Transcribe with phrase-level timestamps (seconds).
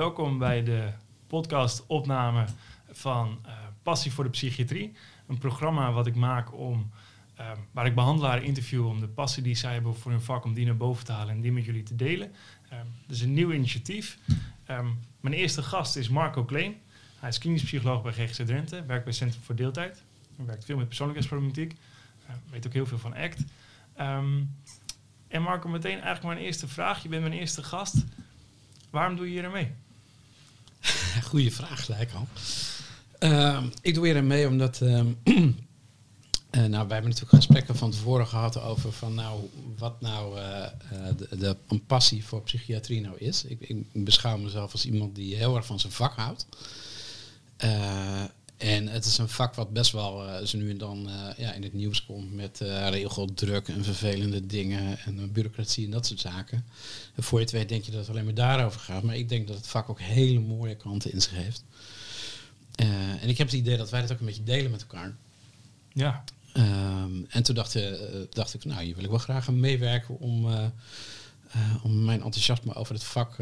[0.00, 0.88] welkom bij de
[1.26, 2.44] podcast-opname
[2.90, 3.52] van uh,
[3.82, 4.92] Passie voor de Psychiatrie.
[5.26, 6.90] Een programma wat ik maak om,
[7.40, 10.54] uh, waar ik behandelaren interview om de passie die zij hebben voor hun vak, om
[10.54, 12.32] die naar boven te halen en die met jullie te delen.
[12.72, 12.78] Uh,
[13.08, 14.18] is een nieuw initiatief.
[15.20, 16.76] Mijn eerste gast is Marco Kleen.
[17.18, 20.02] Hij is klinisch psycholoog bij GGZ Drenthe, werkt bij Centrum voor Deeltijd.
[20.36, 21.76] Hij werkt veel met persoonlijkheidsproblematiek,
[22.50, 23.44] weet ook heel veel van ACT.
[24.00, 24.56] Um,
[25.28, 27.02] en Marco, meteen eigenlijk mijn eerste vraag.
[27.02, 28.04] Je bent mijn eerste gast.
[28.90, 29.72] Waarom doe je hier mee?
[31.28, 32.26] Goeie vraag gelijk al.
[33.20, 34.80] Uh, ik doe aan mee omdat...
[34.82, 35.00] Uh,
[36.50, 40.66] nou, wij hebben natuurlijk gesprekken van tevoren gehad over van nou, wat nou uh,
[41.16, 43.44] de, de, een passie voor psychiatrie nou is.
[43.44, 46.46] Ik, ik, beschouw mezelf als iemand die heel erg van zijn vak houdt.
[48.60, 51.52] En het is een vak wat best wel uh, zo nu en dan uh, ja,
[51.52, 56.20] in het nieuws komt met uh, regeldruk en vervelende dingen en bureaucratie en dat soort
[56.20, 56.64] zaken.
[57.14, 59.02] En voor je het weet denk je dat het alleen maar daarover gaat.
[59.02, 61.64] Maar ik denk dat het vak ook hele mooie kanten in zich heeft.
[63.20, 65.14] en ik heb het idee dat wij dat ook een beetje delen met elkaar.
[65.92, 66.24] Ja.
[66.54, 67.78] Um, en toen dacht,
[68.30, 70.46] dacht ik, nou hier wil ik wel graag aan meewerken om,
[71.82, 73.36] om mijn enthousiasme over het vak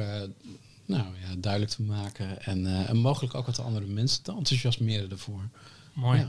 [0.88, 2.42] nou, ja, duidelijk te maken.
[2.42, 5.48] En, en mogelijk ook wat andere mensen te enthousiasmeren ervoor.
[5.92, 6.18] Mooi.
[6.18, 6.28] Ja.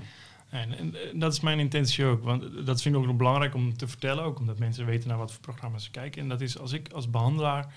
[0.49, 2.23] En, en, dat is mijn intentie ook.
[2.23, 4.23] Want dat vind ik ook nog belangrijk om te vertellen.
[4.23, 6.21] Ook omdat mensen weten naar wat voor programma's ze kijken.
[6.21, 7.73] En dat is als ik als behandelaar,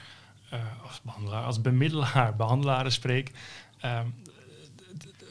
[0.53, 3.31] uh, als behandelaar, als bemiddelaar, behandelaren spreek.
[3.85, 4.15] Um,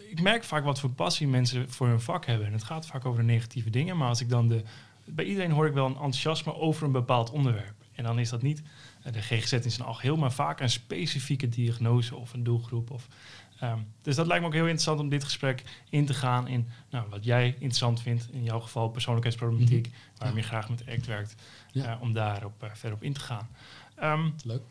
[0.10, 2.48] ik merk vaak wat voor passie mensen voor hun vak hebben.
[2.48, 3.98] En het gaat vaak over de negatieve dingen.
[3.98, 4.64] Maar als ik dan de.
[5.06, 7.76] Bij iedereen hoor ik wel een enthousiasme over een bepaald onderwerp.
[7.94, 8.62] En dan is dat niet
[9.04, 12.92] de GGZ is een algeheel, maar vaak een specifieke diagnose of een doelgroep.
[12.92, 13.08] Of,
[13.64, 16.68] um, dus dat lijkt me ook heel interessant om dit gesprek in te gaan in
[16.90, 18.28] nou, wat jij interessant vindt.
[18.32, 20.18] In jouw geval persoonlijkheidsproblematiek, mm -hmm.
[20.18, 21.36] waarom je graag met ACT werkt.
[21.72, 21.96] Ja.
[21.96, 23.50] Uh, om daarop uh, verder op in te gaan.
[24.04, 24.62] Um, Leuk.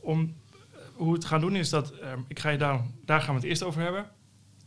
[0.00, 3.20] Om, uh, hoe we het gaan doen is dat, um, ik ga je daar, daar
[3.20, 4.06] gaan we het eerst over hebben.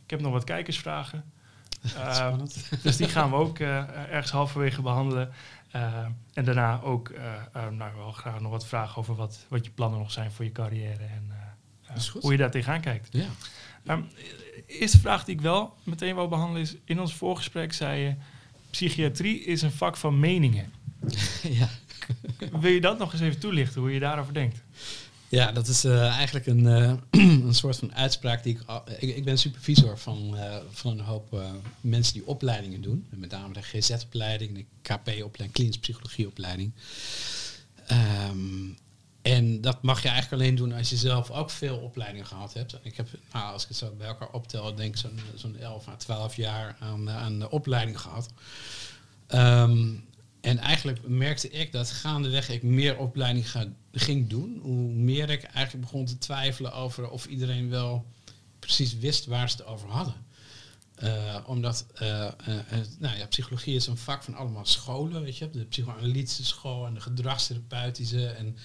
[0.04, 1.32] Ik heb nog wat kijkersvragen.
[2.84, 5.32] dus die gaan we ook ergens halverwege behandelen.
[5.76, 9.72] Uh, en daarna ook uh, nou, wel graag nog wat vragen over wat, wat je
[9.72, 11.32] plannen nog zijn voor je carrière en
[12.20, 13.08] hoe je daar tegenaan kijkt.
[13.12, 13.28] Ja.
[13.88, 14.08] Um,
[14.68, 18.16] eerste vraag die ik wel meteen wil behandelen is, in ons voorgesprek zei je,
[18.70, 20.74] psychiatrie is een vak van meningen.
[21.60, 21.70] ja.
[22.52, 24.64] Wil je dat nog eens even toelichten, hoe je daarover denkt?
[25.30, 26.94] Ja, dat is uh, eigenlijk een, uh,
[27.48, 28.64] een soort van uitspraak die ik,
[29.00, 29.16] ik...
[29.16, 31.42] Ik ben supervisor van, uh, van een hoop
[31.82, 33.06] mensen die opleidingen doen.
[33.10, 36.72] Met name de GZ-opleiding, de KP-opleiding, klinische psychologieopleiding.
[38.30, 38.78] Um,
[39.22, 42.78] en dat mag je eigenlijk alleen doen als je zelf ook veel opleidingen gehad hebt.
[42.82, 45.88] Ik heb, nou, als ik het zo bij elkaar optel, denk ik zo'n zo'n 11
[45.88, 48.30] à 12 jaar aan, aan de opleiding gehad.
[49.30, 50.04] Um,
[50.42, 55.44] en eigenlijk merkte ik dat gaandeweg ik meer opleiding ga, ging doen, hoe meer ik
[55.44, 58.06] eigenlijk begon te twijfelen over of iedereen wel
[58.60, 60.14] precies wist waar ze het over hadden.
[61.04, 62.60] Uh, omdat uh, uh,
[63.00, 66.94] nou ja, psychologie is een vak van allemaal scholen, weet je, de psychoanalytische school en
[66.94, 68.58] de gedragstherapeutische en,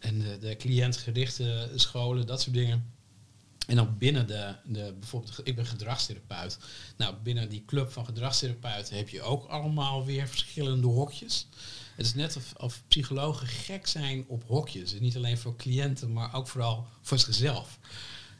[0.00, 2.92] en de, de cliëntgerichte scholen, dat soort dingen.
[3.70, 6.58] En dan binnen de, de, bijvoorbeeld, ik ben gedragstherapeut.
[6.96, 11.46] Nou, binnen die club van gedragstherapeuten heb je ook allemaal weer verschillende hokjes.
[11.96, 14.94] Het is net of, of psychologen gek zijn op hokjes.
[14.94, 17.78] En niet alleen voor cliënten, maar ook vooral voor zichzelf.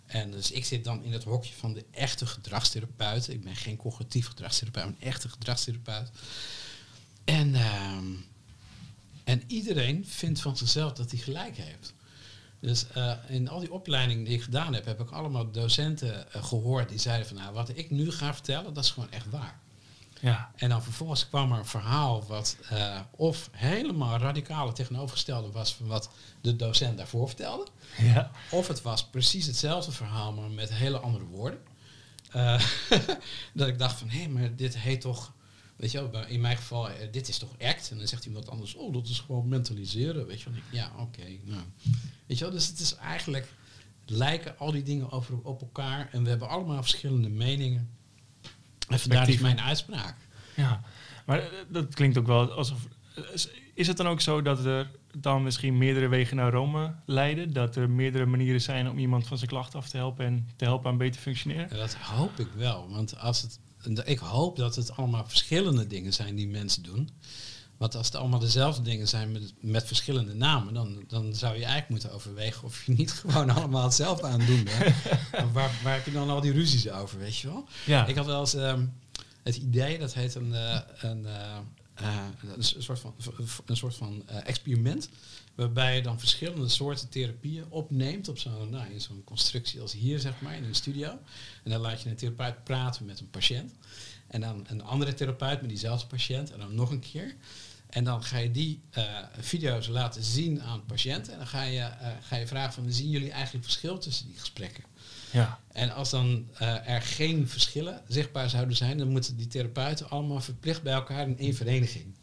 [0.07, 3.29] En dus ik zit dan in het hokje van de echte gedragstherapeut.
[3.29, 6.11] Ik ben geen cognitief gedragstherapeut, maar een echte gedragstherapeut.
[7.25, 7.99] En, uh,
[9.25, 11.95] en iedereen vindt van zichzelf dat hij gelijk heeft.
[12.61, 16.45] Dus uh, in al die opleidingen die ik gedaan heb, heb ik allemaal docenten uh,
[16.45, 19.59] gehoord die zeiden van nou, wat ik nu ga vertellen, dat is gewoon echt waar.
[20.21, 20.51] Ja.
[20.57, 25.87] En dan vervolgens kwam er een verhaal wat uh, of helemaal radicale tegenovergestelde was van
[25.87, 26.11] wat
[26.41, 27.67] de docent daarvoor vertelde.
[27.99, 28.31] Ja.
[28.51, 31.59] Of het was precies hetzelfde verhaal, maar met hele andere woorden.
[33.53, 35.33] dat ik dacht van hé, hey, maar dit heet toch
[35.81, 37.91] Weet je wel, in mijn geval, dit is toch act?
[37.91, 40.27] En dan zegt iemand anders, oh, dat is gewoon mentaliseren.
[40.27, 41.03] Weet je wel, ja, oké.
[41.03, 41.63] Okay, nou.
[42.27, 43.49] Weet je wel, dus het is eigenlijk,
[44.05, 46.09] lijken al die dingen over, op elkaar.
[46.13, 47.91] En we hebben allemaal verschillende meningen.
[48.89, 50.17] En vandaar is mijn uitspraak.
[50.57, 50.83] Ja,
[51.27, 52.87] maar dat klinkt ook wel alsof...
[53.75, 57.53] Is het dan ook zo dat er dan misschien meerdere wegen naar Rome leiden?
[57.53, 60.65] Dat er meerdere manieren zijn om iemand van zijn klachten af te helpen en te
[60.65, 61.69] helpen aan beter functioneren?
[61.71, 62.89] Ja, dat hoop ik wel.
[62.91, 63.61] Want als het
[64.05, 67.11] ik hoop dat het allemaal verschillende dingen zijn die mensen doen.
[67.77, 71.65] Want als het allemaal dezelfde dingen zijn met, met verschillende namen, dan, dan zou je
[71.65, 74.95] eigenlijk moeten overwegen of je niet gewoon allemaal hetzelfde aan het doen bent.
[75.53, 77.65] waar, waar heb je dan al die ruzies over, weet je wel?
[77.87, 78.07] Ja.
[78.07, 78.93] Ik had wel eens um,
[79.43, 81.57] het idee, dat heet een, uh, een uh,
[82.01, 82.25] eh,
[82.57, 83.15] een soort van,
[83.67, 85.09] een soort van eh, experiment.
[85.61, 90.19] Waarbij je dan verschillende soorten therapieën opneemt op zo'n nou, in zo'n constructie als hier,
[90.19, 91.09] zeg maar, in een studio.
[91.65, 93.73] En dan laat je een therapeut praten met een patiënt.
[94.27, 96.53] En dan een andere therapeut met diezelfde patiënt.
[96.53, 97.35] En dan nog een keer.
[97.91, 101.33] En dan ga je die uh, video's laten zien aan patiënten.
[101.33, 104.39] En dan ga je, uh, ga je vragen van, zien jullie eigenlijk verschil tussen die
[104.39, 104.85] gesprekken?
[105.33, 105.59] Ja.
[105.73, 110.41] En als dan uh, er geen verschillen zichtbaar zouden zijn, dan moeten die therapeuten allemaal
[110.41, 112.15] verplicht bij elkaar in één vereniging.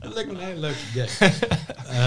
[0.00, 1.08] Dat lijkt me, een heel leuk idee.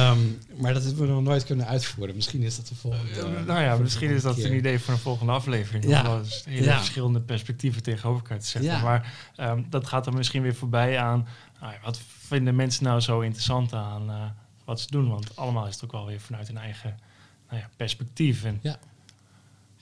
[0.10, 2.15] um, maar dat hebben we nog nooit kunnen uitvoeren.
[2.15, 3.19] Misschien is dat de volgende.
[3.19, 4.45] Uh, nou ja, misschien is dat keer.
[4.45, 5.86] een idee voor een volgende aflevering.
[5.88, 6.15] Ja.
[6.15, 6.77] Om hele ja.
[6.77, 8.71] verschillende perspectieven tegenover elkaar te zetten.
[8.71, 8.81] Ja.
[8.81, 11.27] Maar um, dat gaat dan misschien weer voorbij aan.
[11.60, 14.24] Nou ja, wat vinden mensen nou zo interessant aan uh,
[14.65, 15.10] wat ze doen?
[15.10, 16.98] Want allemaal is het ook wel weer vanuit hun eigen
[17.53, 18.44] nou ja, perspectief.
[18.44, 18.79] En ja.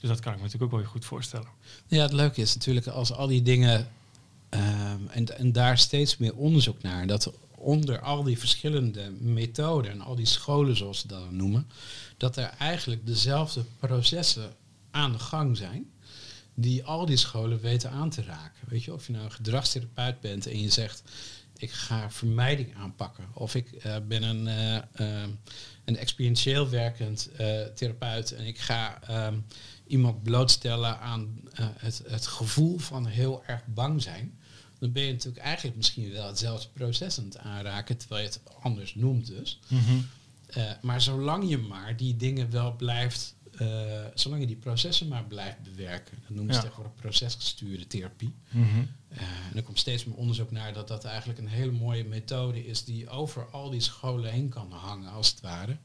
[0.00, 1.48] Dus dat kan ik me natuurlijk ook wel goed voorstellen.
[1.86, 3.88] Ja, het leuke is natuurlijk als al die dingen
[4.50, 10.00] um, en, en daar steeds meer onderzoek naar, dat onder al die verschillende methoden en
[10.00, 11.66] al die scholen zoals ze dat noemen,
[12.16, 14.52] dat er eigenlijk dezelfde processen
[14.90, 15.90] aan de gang zijn
[16.54, 18.68] die al die scholen weten aan te raken.
[18.68, 21.02] Weet je, of je nou een gedragstherapeut bent en je zegt
[21.62, 23.24] ik ga vermijding aanpakken.
[23.34, 24.46] Of ik uh, ben een,
[25.00, 25.22] uh,
[25.84, 27.30] een experientieel werkend
[27.74, 29.44] therapeut en ik ga um,
[29.86, 31.40] iemand blootstellen aan
[31.78, 34.38] het, het gevoel van heel erg bang zijn.
[34.78, 38.40] Dan ben je natuurlijk eigenlijk misschien wel hetzelfde proces aan het aanraken, terwijl je het
[38.60, 39.58] anders noemt dus.
[39.68, 40.08] Mm -hmm.
[40.80, 43.34] maar zolang je maar die dingen wel blijft
[44.14, 46.66] zolang je die processen maar blijft bewerken, dat noemen ze ja.
[46.66, 48.34] tegenwoordig procesgestuurde therapie.
[48.50, 48.88] Mm -hmm.
[49.12, 49.18] uh,
[49.50, 52.84] en er komt steeds meer onderzoek naar dat dat eigenlijk een hele mooie methode is
[52.84, 55.76] die over al die scholen heen kan hangen, als het ware.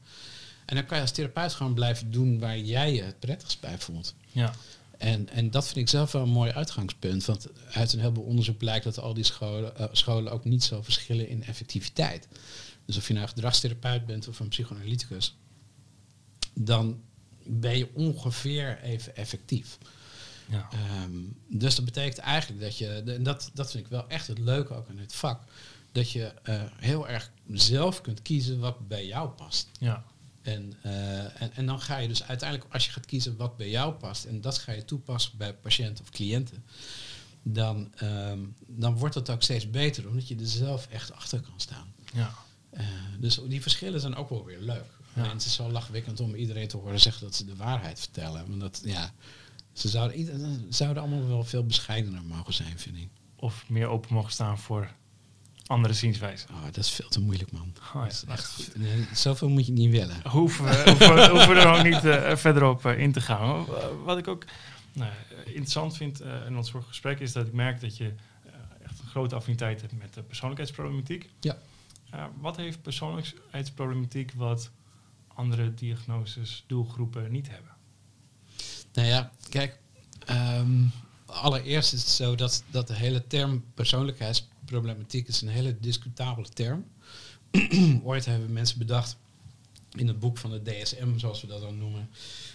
[0.64, 3.78] En dan kan je als therapeut gewoon blijven doen waar jij je het prettigst bij
[3.78, 4.14] voelt.
[4.26, 4.54] Ja.
[4.98, 7.24] En, en dat vind ik zelf wel een mooi uitgangspunt.
[7.24, 10.82] Want uit een heleboel onderzoek blijkt dat al die scholen, uh, scholen ook niet zo
[10.82, 12.28] verschillen in effectiviteit.
[12.84, 15.36] Dus of je nou een gedragstherapeut bent of een psychoanalyticus,
[16.54, 17.00] dan
[17.48, 19.78] ben je ongeveer even effectief.
[20.48, 20.68] Ja.
[21.04, 24.38] Um, dus dat betekent eigenlijk dat je, en dat, dat vind ik wel echt het
[24.38, 25.42] leuke ook in het vak,
[25.92, 29.68] dat je uh, heel erg zelf kunt kiezen wat bij jou past.
[29.78, 30.04] Ja.
[30.42, 33.70] En, uh, en, en dan ga je dus uiteindelijk, als je gaat kiezen wat bij
[33.70, 36.64] jou past, en dat ga je toepassen bij patiënten of cliënten,
[37.42, 41.60] dan, um, dan wordt het ook steeds beter, omdat je er zelf echt achter kan
[41.60, 41.92] staan.
[42.14, 42.34] Ja.
[42.72, 42.84] Uh,
[43.18, 44.97] dus die verschillen zijn ook wel weer leuk.
[45.18, 45.24] Ja.
[45.24, 48.48] En het is zo lachwekkend om iedereen te horen zeggen dat ze de waarheid vertellen.
[48.48, 49.12] Want dat, ja,
[49.72, 53.08] ze zouden, zouden allemaal wel veel bescheidener mogen zijn, vind ik.
[53.36, 54.92] Of meer open mogen staan voor
[55.68, 56.48] andere zienswijzen.
[56.50, 57.72] Oh, dat is veel te moeilijk, man.
[57.94, 58.70] Oh, dat is echt,
[59.12, 60.30] zoveel moet je niet willen.
[60.30, 63.20] Hoeven we, hoeven, we, hoeven we er ook niet uh, verder op uh, in te
[63.20, 63.66] gaan.
[64.04, 64.44] Wat ik ook
[64.92, 65.12] nou,
[65.44, 68.12] interessant vind uh, in ons vorige gesprek is dat ik merk dat je
[68.82, 71.30] echt een grote affiniteit hebt met de persoonlijkheidsproblematiek.
[71.40, 71.58] Ja.
[72.40, 74.70] wat heeft persoonlijkheidsproblematiek wat
[75.38, 77.72] andere diagnoses, doelgroepen niet hebben?
[78.92, 79.78] Nou ja, kijk,
[80.30, 80.92] um,
[81.26, 86.84] allereerst is het zo dat, dat de hele term persoonlijkheidsproblematiek is een hele discutabele term.
[88.02, 89.16] Ooit hebben mensen bedacht
[89.90, 92.10] in het boek van de DSM, zoals we dat dan noemen,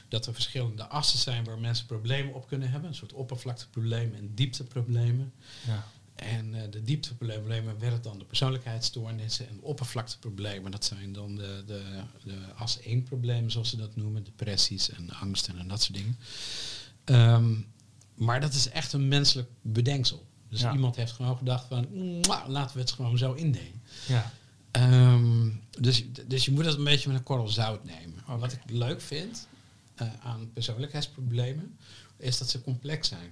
[0.08, 2.90] dat er verschillende assen zijn waar mensen problemen op kunnen hebben.
[2.90, 5.34] Een soort oppervlakteproblemen en diepteproblemen.
[5.68, 5.88] Ja.
[6.16, 10.72] En uh, de diepteproblemen werden dan de persoonlijkheidsstoornissen en de oppervlakteproblemen.
[10.72, 11.84] Dat zijn dan de, de,
[12.24, 14.24] de as 1 problemen, zoals ze dat noemen.
[14.24, 16.18] Depressies en angsten en dat soort dingen.
[17.06, 17.66] Um,
[18.16, 20.26] maar dat is echt een menselijk bedenksel.
[20.50, 20.74] Dus ja.
[20.74, 21.88] iemand heeft gewoon gedacht van,
[22.48, 23.82] laten we het gewoon zo indelen.
[24.08, 24.32] Ja.
[25.12, 28.20] Um, dus, dus je moet dat een beetje met een korrel zout nemen.
[28.24, 28.38] Okay.
[28.38, 29.48] Wat ik leuk vind
[30.02, 31.78] uh, aan persoonlijkheidsproblemen,
[32.18, 33.32] is dat ze complex zijn.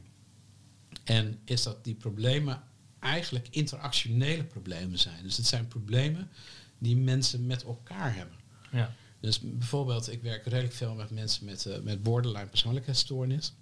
[1.03, 2.61] En is dat die problemen
[3.01, 5.23] eigenlijk interactionele problemen zijn.
[5.23, 6.29] Dus het zijn problemen
[6.77, 8.37] die mensen met elkaar hebben.
[8.71, 8.95] Ja.
[9.19, 13.53] Dus bijvoorbeeld, ik werk redelijk veel met mensen met, uh, met borderline persoonlijkheidsstoornis.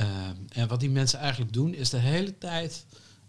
[0.00, 2.84] Uh, en wat die mensen eigenlijk doen, is de hele tijd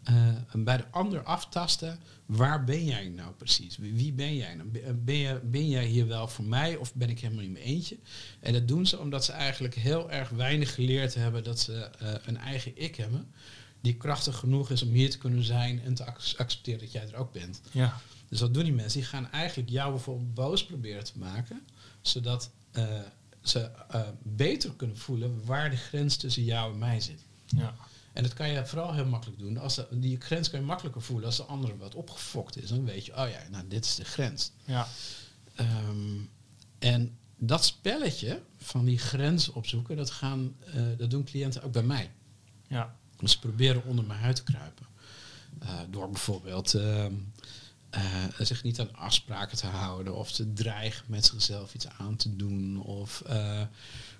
[0.09, 1.99] uh, bij de ander aftasten.
[2.25, 3.77] Waar ben jij nou precies?
[3.77, 4.69] Wie ben jij nou?
[4.95, 7.97] Ben, je, ben jij hier wel voor mij of ben ik helemaal niet mijn eentje?
[8.39, 12.13] En dat doen ze omdat ze eigenlijk heel erg weinig geleerd hebben dat ze uh,
[12.25, 13.33] een eigen ik hebben.
[13.83, 17.07] Die krachtig genoeg is om hier te kunnen zijn en te ac accepteren dat jij
[17.07, 17.61] er ook bent.
[17.71, 18.01] Ja.
[18.29, 18.99] Dus wat doen die mensen?
[18.99, 21.61] Die gaan eigenlijk jou bijvoorbeeld boos proberen te maken.
[22.01, 22.99] Zodat uh,
[23.41, 27.25] ze uh, beter kunnen voelen waar de grens tussen jou en mij zit.
[27.45, 27.75] Ja.
[28.13, 29.57] En dat kan je vooral heel makkelijk doen.
[29.57, 32.69] Als de, die grens kan je makkelijker voelen als de andere wat opgefokt is.
[32.69, 34.51] Dan weet je, oh ja, nou dit is de grens.
[34.65, 34.87] Ja.
[35.89, 36.29] Um,
[36.79, 41.83] en dat spelletje van die grens opzoeken, dat, gaan, uh, dat doen cliënten ook bij
[41.83, 42.11] mij.
[42.67, 42.95] Ja.
[43.23, 44.85] Dus ze proberen onder mijn huid te kruipen.
[45.59, 47.13] Eh, door bijvoorbeeld ehm,
[47.89, 52.35] eh, zich niet aan afspraken te houden of te dreigen met zichzelf iets aan te
[52.35, 53.61] doen of eh,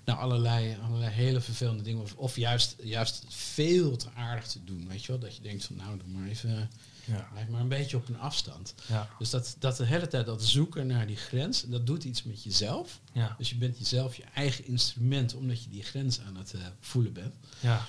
[0.04, 4.88] nou, allerlei, allerlei hele vervelende dingen of, of juist, juist veel te aardig te doen.
[4.88, 5.20] Weet je wel?
[5.20, 6.70] Dat je denkt van nou, doe maar even,
[7.04, 7.28] Ja.
[7.32, 8.74] blijf maar een beetje op een afstand.
[8.86, 9.08] Ja.
[9.18, 12.42] Dus dat, dat de hele tijd dat zoeken naar die grens, dat doet iets met
[12.42, 13.00] jezelf.
[13.12, 13.34] Ja.
[13.38, 17.34] Dus je bent jezelf je eigen instrument omdat je die grens aan het voelen bent.
[17.60, 17.86] Ja.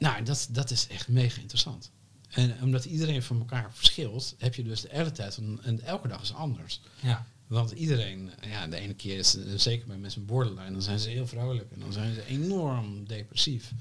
[0.00, 1.90] Nou, dat, dat is echt mega interessant.
[2.28, 6.08] En omdat iedereen van elkaar verschilt, heb je dus de hele tijd, een, en elke
[6.08, 6.80] dag is anders.
[7.00, 7.26] Ja.
[7.46, 11.08] Want iedereen, ja, de ene keer is, eh, zeker bij mensen borderline, dan zijn ze
[11.08, 13.72] heel vrolijk en dan zijn ze enorm depressief.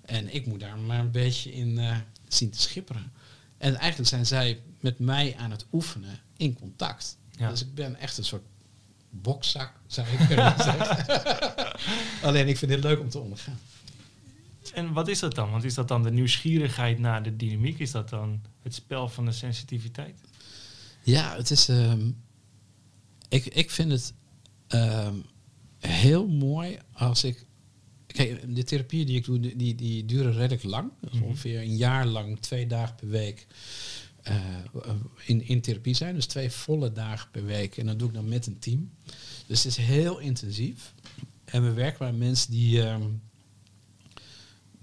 [0.00, 1.96] En ik moet daar maar een beetje in eh,
[2.28, 3.12] zien te schipperen.
[3.58, 7.16] En eigenlijk zijn zij met mij aan het oefenen in contact.
[7.30, 7.50] Ja.
[7.50, 8.44] Dus ik ben echt een soort
[9.10, 11.72] bokzak, zou ik kunnen zeggen.
[12.22, 13.58] Alleen ik vind dit leuk om te ondergaan.
[14.72, 15.50] En wat is dat dan?
[15.50, 17.78] Want is dat dan de nieuwsgierigheid naar de dynamiek?
[17.78, 20.20] Is dat dan het spel van de sensitiviteit?
[21.02, 21.68] Ja, het is.
[21.68, 22.10] ehm,
[23.28, 24.14] ik, ik vind het
[24.66, 25.14] ehm,
[25.78, 27.46] heel mooi als ik.
[28.06, 30.90] Kijk, de therapieën die ik doe, die, die duren redelijk lang.
[31.12, 31.22] Mhm.
[31.22, 33.46] ongeveer een jaar lang, twee dagen per week.
[34.22, 34.34] eh,
[35.24, 36.14] in, in therapie zijn.
[36.14, 37.76] Dus twee volle dagen per week.
[37.76, 38.90] En dat doe ik dan met een team.
[39.46, 40.94] Dus het is heel intensief.
[41.44, 43.02] En we werken met mensen die, ehm,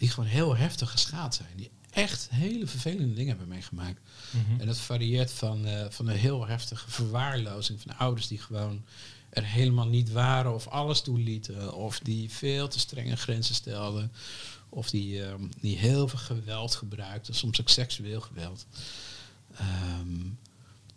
[0.03, 1.49] die gewoon heel heftig geschaad zijn.
[1.55, 3.99] Die echt hele vervelende dingen hebben meegemaakt.
[4.31, 4.59] Mhm.
[4.59, 8.83] En dat varieert van, eh, van een heel heftige verwaarlozing van ouders die gewoon
[9.29, 11.73] er helemaal niet waren of alles toelieten.
[11.73, 14.11] Of die veel te strenge grenzen stelden.
[14.69, 18.65] Of die, ehm, die heel veel geweld gebruikten, soms ook seksueel geweld.
[19.55, 20.21] Ehm,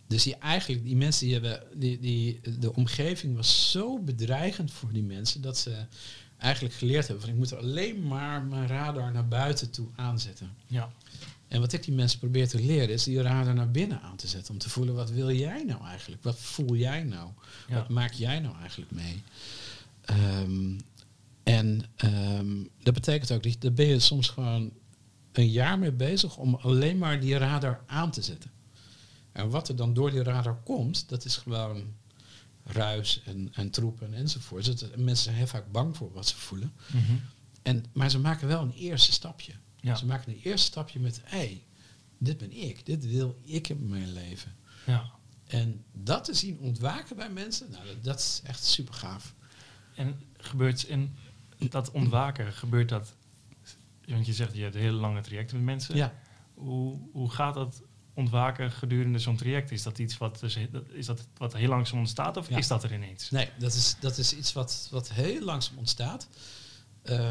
[0.07, 4.93] dus die eigenlijk, die mensen die hebben, die, die, de omgeving was zo bedreigend voor
[4.93, 5.87] die mensen dat ze
[6.39, 10.51] eigenlijk geleerd hebben van ik moet er alleen maar mijn radar naar buiten toe aanzetten.
[10.67, 10.91] Ja.
[11.49, 14.29] En wat ik die mensen probeer te leren is die radar naar binnen aan te
[14.29, 14.53] zetten.
[14.53, 16.23] Om te voelen wat wil jij nou eigenlijk?
[16.23, 17.31] Wat voel jij nou?
[17.69, 17.75] Ja.
[17.75, 19.23] Wat maak jij nou eigenlijk mee?
[20.01, 20.79] Ehm,
[21.43, 24.73] en ehm, dat betekent ook, dat daar ben je soms gewoon
[25.33, 28.51] een jaar mee bezig om alleen maar die radar aan te zetten.
[29.33, 31.85] En wat er dan door die radar komt, dat is gewoon
[32.67, 34.67] ruis en, en troepen enzovoort.
[34.67, 36.73] Het- mensen zijn heel vaak bang voor wat ze voelen.
[36.93, 37.13] Mhm.
[37.63, 39.53] En, maar ze maken wel een eerste stapje.
[39.81, 39.95] Ja.
[39.95, 41.65] Ze maken een eerste stapje met, hé, hey,
[42.19, 44.55] dit ben ik, dit wil ik in mijn leven.
[44.87, 45.15] ja.
[45.47, 49.35] En dat te zien ontwaken bij mensen, nou, dat, dat is echt super gaaf.
[49.95, 51.17] En gebeurt in
[51.59, 53.15] dat ontwaken, gebeurt dat...
[54.07, 55.97] Want je zegt, je hebt hele lange trajecten met mensen.
[55.97, 56.15] Ja.
[56.55, 57.83] Hoe, hoe gaat dat
[58.17, 59.71] ontwaken gedurende zo'n traject?
[59.71, 60.59] Is dat iets wat, dus,
[60.93, 62.57] is dat wat heel langzaam ontstaat of Ja.
[62.57, 63.31] is dat er ineens?
[63.31, 66.29] Nee, dat is, dat is iets wat, wat heel langzaam ontstaat.
[67.03, 67.31] Eh,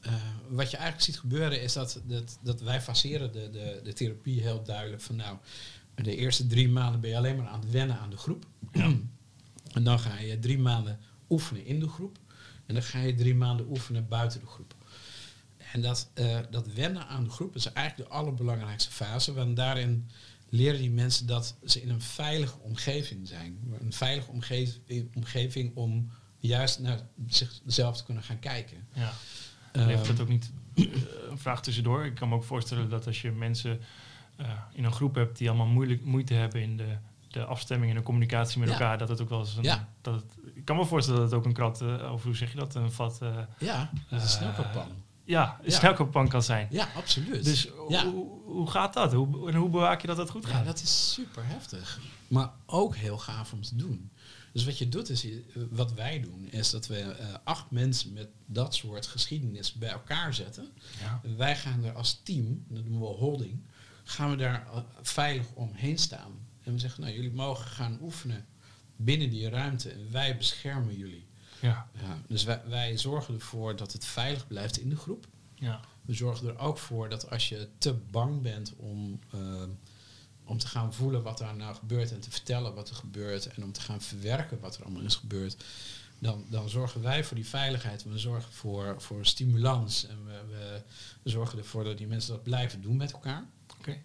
[0.00, 0.12] eh,
[0.48, 4.40] wat je eigenlijk ziet gebeuren is dat, dat, dat wij faseren de, de, de therapie
[4.40, 5.36] heel duidelijk van nou,
[5.94, 8.46] de eerste drie maanden ben je alleen maar aan het wennen aan de groep.
[9.72, 12.18] En dan ga je drie maanden oefenen in de groep.
[12.66, 14.74] En dan ga je drie maanden oefenen buiten de groep.
[15.72, 19.32] En dat, eh, dat wennen aan de groep is eigenlijk de allerbelangrijkste fase.
[19.32, 20.10] Want daarin
[20.48, 23.58] leren die mensen dat ze in een veilige omgeving zijn.
[23.80, 28.86] Een veilige omgeving, omgeving om juist naar zichzelf te kunnen gaan kijken.
[28.92, 29.12] Ja.
[29.72, 30.50] En heeft Ehm, dat ook niet...
[30.74, 30.84] eh,
[31.30, 32.04] een vraag tussendoor.
[32.04, 33.80] Ik kan me ook voorstellen dat als je mensen
[34.36, 36.96] eh, in een groep hebt die allemaal moeilijk, moeite hebben in de,
[37.28, 38.74] de afstemming en de communicatie met Ja.
[38.74, 39.62] elkaar, dat het ook wel eens een...
[39.62, 39.88] Ja.
[40.00, 42.50] Dat het, ik kan me voorstellen dat het ook een krat, eh, of hoe zeg
[42.52, 43.18] je dat, een vat...
[43.58, 44.88] ja, dat is een snelkooppan.
[45.26, 45.78] Ja, een Ja.
[45.78, 46.66] snelkooppan kan zijn.
[46.70, 47.44] Ja, absoluut.
[47.44, 48.10] Dus Ja.
[48.10, 49.12] hoe, hoe gaat dat?
[49.12, 50.64] Hoe, en hoe bewaak je dat het goed Ja, gaat?
[50.64, 52.00] dat is super heftig.
[52.28, 54.10] Maar ook heel gaaf om te doen.
[54.52, 58.12] Dus wat je doet is, je- wat wij doen, is dat we eh, acht mensen
[58.12, 60.68] met dat soort geschiedenis bij elkaar zetten.
[61.00, 61.20] Ja.
[61.24, 63.60] En wij gaan er als team, dat noemen we holding,
[64.04, 66.32] gaan we daar eh, veilig omheen staan.
[66.62, 68.46] En we zeggen, nou jullie mogen gaan oefenen
[68.96, 71.25] binnen die ruimte en wij beschermen jullie.
[71.60, 71.88] Ja.
[71.92, 75.26] Ja, dus wij, wij zorgen ervoor dat het veilig blijft in de groep.
[75.54, 75.80] Ja.
[76.02, 79.62] We zorgen er ook voor dat als je te bang bent om, eh,
[80.44, 83.64] om te gaan voelen wat er nou gebeurt en te vertellen wat er gebeurt en
[83.64, 85.64] om te gaan verwerken wat er allemaal is gebeurd,
[86.18, 88.04] dan, dan zorgen wij voor die veiligheid.
[88.04, 90.82] We zorgen voor, voor stimulans en we, we,
[91.22, 93.46] we zorgen ervoor dat die mensen dat blijven doen met elkaar.
[93.78, 93.98] Oké.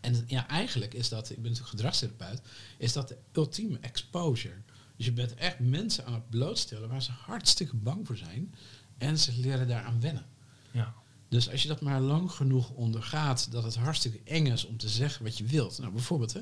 [0.00, 2.40] En ja, eigenlijk is dat, ik ben natuurlijk gedragstherapeut,
[2.76, 4.56] is dat de ultieme exposure.
[4.96, 8.54] Dus je bent echt mensen aan het blootstellen waar ze hartstikke bang voor zijn
[8.98, 10.26] en ze leren daaraan wennen.
[10.70, 10.94] Ja.
[11.28, 14.88] Dus als je dat maar lang genoeg ondergaat, dat het hartstikke eng is om te
[14.88, 15.78] zeggen wat je wilt.
[15.78, 16.40] Nou, bijvoorbeeld, hè,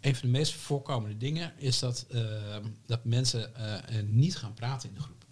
[0.00, 2.56] een van de meest voorkomende dingen is dat, eh,
[2.86, 5.24] dat mensen eh, niet gaan praten in de groep.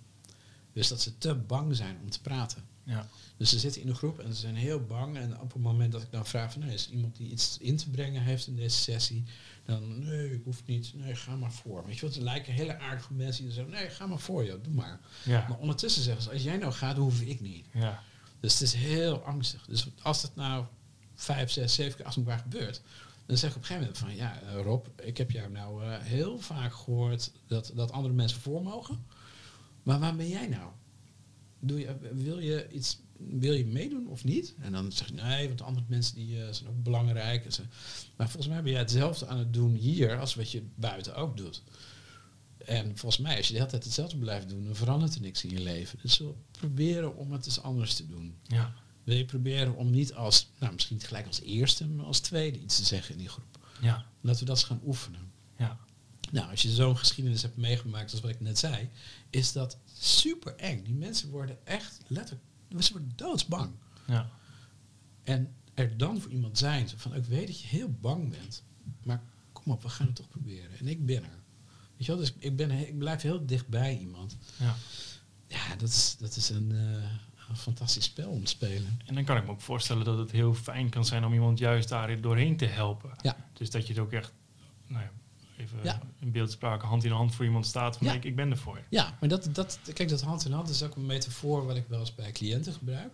[0.73, 2.64] Dus dat ze te bang zijn om te praten.
[2.85, 3.09] Ja.
[3.37, 5.17] Dus ze zitten in een groep en ze zijn heel bang.
[5.17, 7.76] En op het moment dat ik dan vraag van, nou, is iemand die iets in
[7.76, 9.25] te brengen heeft in deze sessie?
[9.68, 10.92] Dan, nee, ik hoef niet.
[10.94, 11.87] Nee, ga maar voor.
[11.87, 14.62] Weet je wat, er lijken hele aardige mensen die zeggen, nee, ga maar voor, joh,
[14.62, 15.00] doe maar.
[15.25, 15.46] Ja.
[15.48, 17.66] Maar ondertussen zeggen ze, als jij nou gaat, hoef ik niet.
[17.72, 18.02] Ja.
[18.40, 19.64] Dus het is heel angstig.
[19.66, 20.64] Dus als het nou
[21.14, 22.82] vijf, zes, zeven keer achter elkaar gebeurt,
[23.26, 25.84] dan zeg ik op een gegeven moment van, ja, eh, Rob, ik heb jou nou
[25.84, 29.06] eh, heel vaak gehoord dat, dat andere mensen voor mogen.
[29.82, 30.70] Maar waar ben jij nou?
[31.58, 34.54] Doe je, wil je iets, wil je meedoen of niet?
[34.60, 37.44] En dan zeg je, nee, want de andere mensen die eh, zijn ook belangrijk.
[37.44, 37.62] En ze,
[38.16, 41.37] maar volgens mij ben jij hetzelfde aan het doen hier als wat je buiten ook
[41.37, 41.62] doet.
[42.58, 45.44] En volgens mij, als je de hele tijd hetzelfde blijft doen, dan verandert er niks
[45.44, 45.98] in je leven.
[46.02, 48.38] Dus we proberen om het eens anders te doen.
[48.42, 48.75] Ja.
[49.04, 52.60] Wil je proberen om niet als, nou misschien niet gelijk als eerste, maar als tweede
[52.60, 53.58] iets te zeggen in die groep.
[53.80, 54.06] Ja.
[54.20, 55.32] Laten we dat eens gaan oefenen.
[55.58, 55.78] Ja.
[56.30, 58.88] Nou, als je zo'n geschiedenis hebt meegemaakt, als wat ik net zei,
[59.30, 60.82] is dat super eng.
[60.84, 62.44] Die mensen worden echt letterlijk,
[62.78, 63.70] ze worden doodsbang.
[64.06, 64.30] Ja.
[65.22, 68.64] En er dan voor iemand zijn, van ik weet dat je heel bang bent,
[69.02, 69.22] maar
[69.52, 70.78] kom op, we gaan het toch proberen.
[70.78, 71.38] En ik ben er.
[71.96, 74.37] Weet je wel, dus ik, ben, ik blijf heel dicht bij iemand.
[74.56, 74.75] Ja.
[75.46, 77.10] Ja, dat is, dat is een, eh,
[77.48, 79.00] een fantastisch spel om te spelen.
[79.06, 81.58] En dan kan ik me ook voorstellen dat het heel fijn kan zijn om iemand
[81.58, 83.10] juist daar doorheen te helpen.
[83.22, 83.37] Ja.
[83.52, 84.32] Dus dat je het ook echt,
[84.87, 85.10] nou ja,
[85.59, 86.00] even Ja.
[86.21, 88.12] in beeldspraak, hand in hand voor iemand staat van Ja.
[88.12, 88.83] ik, ik ben er voor je.
[88.91, 91.85] Ja, maar dat, dat, kijk, dat hand in hand is ook een metafoor wat ik
[91.88, 93.12] wel eens bij cliënten gebruik.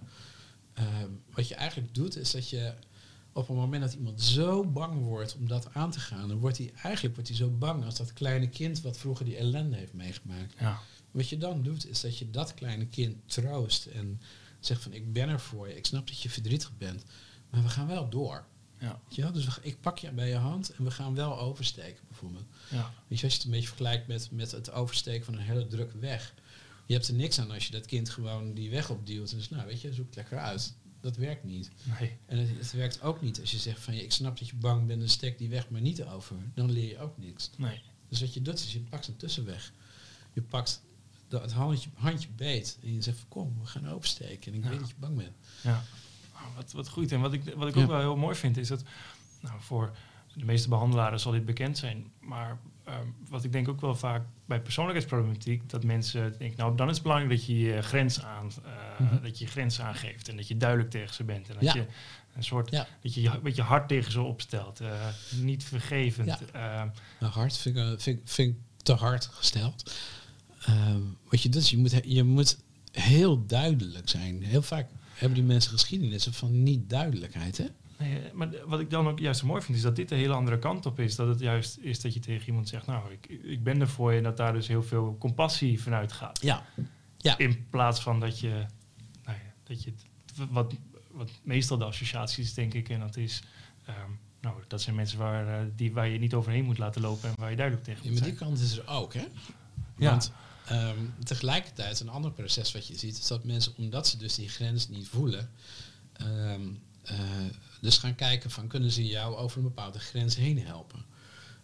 [0.75, 2.73] Ehm, wat je eigenlijk doet, is dat je
[3.33, 6.59] op het moment dat iemand zo bang wordt om dat aan te gaan, dan wordt
[6.59, 9.93] hij eigenlijk wordt hij zo bang als dat kleine kind wat vroeger die ellende heeft
[9.93, 10.55] meegemaakt.
[10.61, 10.79] Ja.
[11.11, 14.21] Wat je dan doet, is dat je dat kleine kind troost en
[14.61, 17.05] zegt van ik ben er voor je, ik snap dat je verdrietig bent,
[17.51, 18.45] maar we gaan wel door.
[18.85, 19.01] Ja.
[19.07, 19.33] Weet je wel?
[19.33, 22.45] Dus ik pak je bij je hand en we gaan wel oversteken bijvoorbeeld.
[22.71, 22.93] Ja.
[23.09, 25.67] Weet je, als je het een beetje vergelijkt met, met het oversteken van een hele
[25.67, 26.35] drukke weg.
[26.87, 29.31] Je hebt er niks aan als je dat kind gewoon die weg opduwt.
[29.31, 30.75] En dus, nou weet je, zoek het lekker uit.
[31.01, 31.71] Dat werkt niet.
[32.01, 32.17] Nee.
[32.27, 34.87] En het, het werkt ook niet als je zegt van, ik snap dat je bang
[34.87, 36.37] bent, dan steek die weg maar niet over.
[36.55, 37.51] Dan leer je ook niks.
[37.57, 37.83] Nee.
[38.09, 39.73] Dus wat je doet, is je pakt een tussenweg.
[40.33, 40.83] Je pakt
[41.29, 44.53] de- het handje, handje beet en je zegt van, kom, we gaan oversteken.
[44.53, 44.71] En ik Ja.
[44.71, 45.37] weet dat je bang bent.
[45.63, 45.85] Ja.
[46.57, 47.13] Wat, wat goed.
[47.13, 47.83] En wat ik, wat ik Ja.
[47.83, 48.83] ook wel heel mooi vind is dat,
[49.41, 49.97] nou, voor
[50.35, 52.11] de meeste behandelaren zal dit bekend zijn.
[52.21, 56.89] Maar ehm, wat ik denk ook wel vaak bij persoonlijkheidsproblematiek, dat mensen denken, nou dan
[56.89, 58.51] is het belangrijk dat je je grens aan,
[58.99, 59.23] Mhm.
[59.23, 61.49] dat je je grens aangeeft en dat je duidelijk tegen ze bent.
[61.49, 61.75] En dat Ja.
[61.75, 61.87] je
[62.35, 62.87] een soort, Ja.
[63.03, 64.81] dat je met je hart tegen ze opstelt.
[64.81, 65.09] eh,
[65.41, 66.27] niet vergevend.
[66.29, 66.39] Ja.
[66.53, 66.89] Ehm,
[67.21, 69.93] Nou, hard vind ik, vind, vind ik te hard gesteld.
[70.67, 72.59] Ehm, wat je doet, is je moet, je moet
[72.93, 74.43] heel duidelijk zijn.
[74.43, 77.59] Heel vaak hebben die mensen geschiedenissen van niet duidelijkheid.
[77.59, 77.65] Hè?
[77.99, 80.15] Nee, maar d- wat ik dan ook juist zo mooi vind, is dat dit de
[80.15, 81.17] hele andere kant op is.
[81.17, 84.11] Dat het juist is dat je tegen iemand zegt, nou, ik, ik ben er voor
[84.13, 84.17] je.
[84.19, 86.41] En dat daar dus heel veel compassie vanuit gaat.
[86.43, 86.65] Ja.
[87.19, 87.39] Ja.
[87.39, 88.49] In plaats van dat je,
[89.25, 89.93] nou ja, dat je
[90.51, 90.75] wat,
[91.11, 92.89] wat meestal de associatie is, denk ik.
[92.89, 93.43] En dat is,
[93.85, 97.29] ehm, nou, dat zijn mensen waar, eh, die, waar je niet overheen moet laten lopen.
[97.29, 99.15] En waar je duidelijk tegen Ja, moet maar die kant is er ook.
[99.15, 99.25] Hè?
[99.99, 100.11] Ja.
[100.11, 100.33] Want
[100.67, 104.49] ehm, tegelijkertijd, een ander proces wat je ziet, is dat mensen, omdat ze dus die
[104.49, 105.51] grens niet voelen,
[106.13, 106.63] ehm,
[107.03, 107.19] eh,
[107.81, 111.05] dus gaan kijken van kunnen ze jou over een bepaalde grens heen helpen.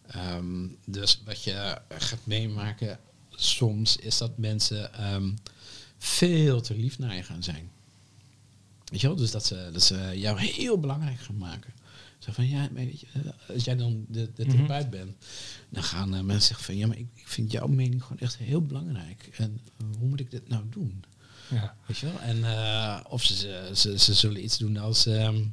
[0.07, 2.99] Ehm, dus wat je gaat meemaken
[3.31, 4.91] soms is dat mensen
[5.99, 7.71] veel te lief naar je gaan zijn.
[8.85, 9.17] Weet je wel?
[9.17, 11.73] Dus dat ze, dat ze jou heel belangrijk gaan maken.
[12.21, 14.57] Zo van, ja, maar weet je, eh, als jij dan de, de Mhm.
[14.57, 15.17] therapeut bent,
[15.69, 18.37] dan gaan eh, mensen zeggen van, ja, maar ik, ik vind jouw mening gewoon echt
[18.37, 19.29] heel belangrijk.
[19.37, 21.05] En eh, hoe moet ik dit nou doen?
[21.51, 21.77] Ja.
[21.87, 22.21] Weet je wel?
[22.21, 22.45] En
[23.07, 25.45] of ze, ze, ze, ze zullen iets doen als ehm,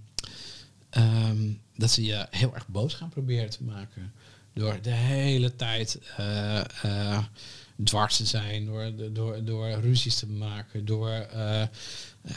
[0.90, 4.12] ehm, dat ze je heel erg boos gaan proberen te maken.
[4.54, 6.00] Door de hele tijd
[7.84, 10.86] dwars te zijn, door, door, door ruzies te maken.
[10.86, 11.10] Door,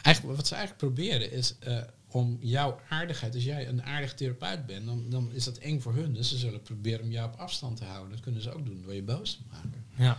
[0.02, 1.54] eigenlijk, wat ze eigenlijk proberen is
[2.10, 5.94] om jouw aardigheid, als jij een aardig therapeut bent, dan, dan is dat eng voor
[5.94, 6.14] hun.
[6.14, 8.10] Dus ze zullen proberen om jou op afstand te houden.
[8.10, 9.84] Dat kunnen ze ook doen door je boos te maken.
[9.96, 10.18] Ja.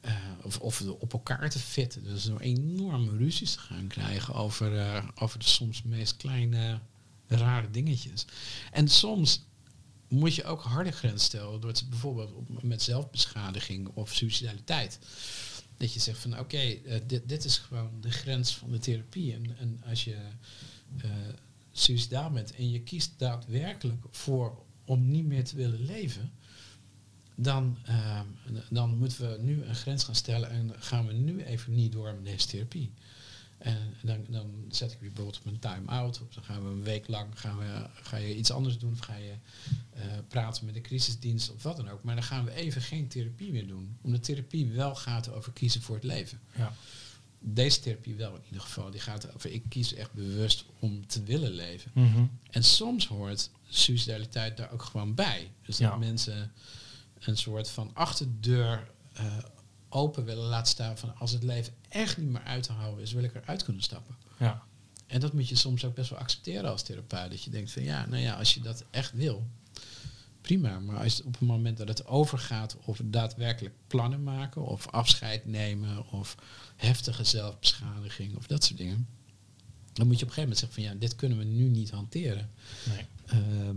[0.00, 2.04] Eh, of, of op elkaar te fitten.
[2.04, 6.80] Dus door enorme ruzies te gaan krijgen over, eh, over de soms meest kleine
[7.26, 8.24] rare dingetjes.
[8.72, 9.44] En soms
[10.08, 14.98] moet je ook harde grens stellen door bijvoorbeeld op, met zelfbeschadiging of suicidaliteit.
[15.76, 19.34] Dat je zegt van oké, eh, dit, dit is gewoon de grens van de therapie.
[19.34, 20.16] En, en als je
[20.98, 21.10] eh
[21.72, 26.32] suicidaal bent en je kiest daadwerkelijk voor om niet meer te willen leven,
[27.34, 28.26] dan, ehm,
[28.70, 32.14] dan moeten we nu een grens gaan stellen en gaan we nu even niet door
[32.14, 32.90] met deze therapie.
[33.58, 36.20] En dan, dan zet ik je bijvoorbeeld op een time-out.
[36.20, 38.92] Of dan gaan we een week lang gaan we, ga je iets anders doen.
[38.92, 39.34] Of ga je
[39.90, 42.02] eh, praten met de crisisdienst of wat dan ook.
[42.02, 43.96] Maar dan gaan we even geen therapie meer doen.
[44.00, 46.40] Omdat therapie wel gaat over kiezen voor het leven.
[46.56, 46.72] Ja.
[47.42, 48.90] Deze therapie wel in ieder geval.
[48.90, 51.90] Die gaat over, ik kies echt bewust om te willen leven.
[51.94, 52.24] Mhm.
[52.50, 55.50] En soms hoort suicidaliteit daar ook gewoon bij.
[55.66, 55.96] Dus dat Ja.
[55.96, 56.52] mensen
[57.18, 59.38] een soort van achterdeur eh,
[59.88, 63.12] open willen laten staan van als het leven echt niet meer uit te houden is,
[63.12, 64.16] wil ik eruit kunnen stappen.
[64.38, 64.62] Ja.
[65.06, 67.30] En dat moet je soms ook best wel accepteren als therapeut.
[67.30, 69.46] Dat je denkt van ja, nou ja, als je dat echt wil,
[70.42, 70.80] prima.
[70.80, 76.10] Maar als op het moment dat het overgaat op daadwerkelijk plannen maken of afscheid nemen
[76.10, 76.36] of
[76.76, 79.06] heftige zelfbeschadiging of dat soort dingen.
[79.92, 81.90] Dan moet je op een gegeven moment zeggen van ja, dit kunnen we nu niet
[81.90, 82.50] hanteren.
[82.88, 83.04] Nee.
[83.26, 83.76] Ehm,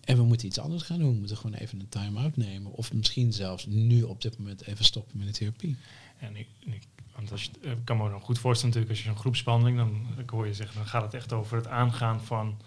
[0.00, 1.12] en we moeten iets anders gaan doen.
[1.12, 2.72] We moeten gewoon even een time-out nemen.
[2.72, 5.76] Of misschien zelfs nu op dit moment even stoppen met de therapie.
[6.18, 6.82] En ik, ik,
[7.14, 9.78] want als je, eh, ik kan me dan goed voorstellen natuurlijk, als je zo'n groepsbehandeling,
[9.78, 12.60] dan ik hoor je zeggen, dan gaat het echt over het aangaan van,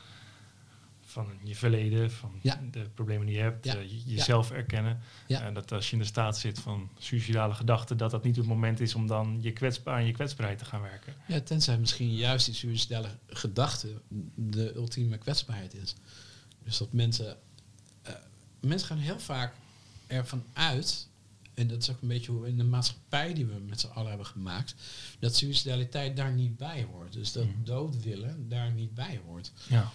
[1.14, 2.62] van je verleden, van Ja.
[2.72, 3.76] de problemen die je hebt, Ja.
[3.76, 4.02] eh, je- Ja.
[4.06, 5.00] jezelf erkennen.
[5.28, 5.42] Ja.
[5.42, 8.46] En dat als je in de staat zit van suicidale gedachten, dat dat niet het
[8.46, 11.14] moment is om dan je kwetsbaar, aan je kwetsbaarheid te gaan werken.
[11.28, 14.02] Ja, tenzij misschien juist die suicidale gedachte
[14.36, 15.96] de ultieme kwetsbaarheid is.
[16.64, 17.38] Dus dat mensen...
[18.02, 18.14] eh,
[18.60, 19.54] mensen gaan heel vaak
[20.08, 21.08] ervan uit...
[21.54, 24.10] En dat is ook een beetje hoe in de maatschappij die we met z'n allen
[24.10, 24.76] hebben gemaakt...
[25.20, 27.14] dat suicidaliteit daar niet bij hoort.
[27.14, 27.64] Dus dat Mhm.
[27.64, 29.52] dood willen daar niet bij hoort.
[29.70, 29.92] Ja.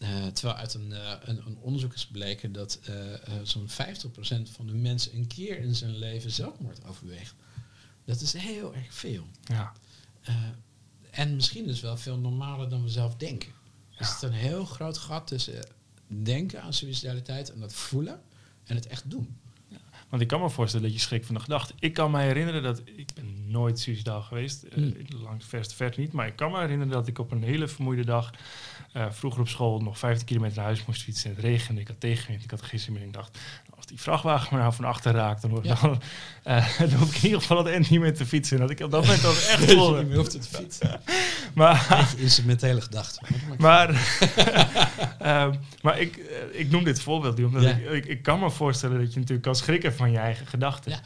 [0.00, 2.94] Eh, terwijl uit een, eh, een, een onderzoek is gebleken dat eh,
[3.42, 7.34] zo'n 50% van de mensen een keer in zijn leven zelfmoord overweegt.
[8.04, 9.26] Dat is heel erg veel.
[9.42, 9.72] Ja.
[11.10, 13.52] En misschien is wel veel normaler dan we zelf denken.
[13.88, 13.98] Ja.
[13.98, 15.66] Er zit een heel groot gat tussen
[16.06, 18.22] denken aan suicidaliteit en dat voelen
[18.64, 19.38] en het echt doen.
[20.10, 21.74] Want ik kan me voorstellen dat je schrikt van de gedachte.
[21.78, 24.94] Ik kan me herinneren dat ik ben nooit suicidaal geweest, eh, Hmm.
[25.22, 28.30] langs verte niet, maar ik kan me herinneren dat ik op een hele vermoeide dag
[28.92, 31.30] eh, vroeger op school nog 15 kilometer naar huis moest fietsen.
[31.30, 32.72] en Het regende, ik had tegenwind, ik had.
[32.86, 33.38] Ik dacht,
[33.80, 35.74] als die vrachtwagen me nou van achter raakt, dan, Ja.
[35.82, 36.00] dan,
[36.90, 38.56] dan hoef ik in ieder geval het eind niet meer te fietsen.
[38.56, 39.94] En dat ik op dat moment ook echt Dat je vol.
[39.96, 41.00] niet meer hoeft te fietsen.
[41.54, 43.20] Maar, Instrumentele gedachte.
[43.58, 43.88] maar,
[45.18, 47.68] ehm, maar ik, eh, ik noem dit voorbeeld nu, omdat Ja.
[47.70, 50.90] ik, ik, ik kan me voorstellen dat je natuurlijk kan schrikken van je eigen gedachten.
[50.90, 51.00] Ja.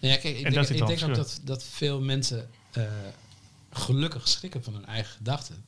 [0.00, 2.82] Nou ja, kijk, ik En denk, ik denk ook dat, dat veel mensen eh,
[3.72, 5.64] gelukkig schrikken van hun eigen gedachten.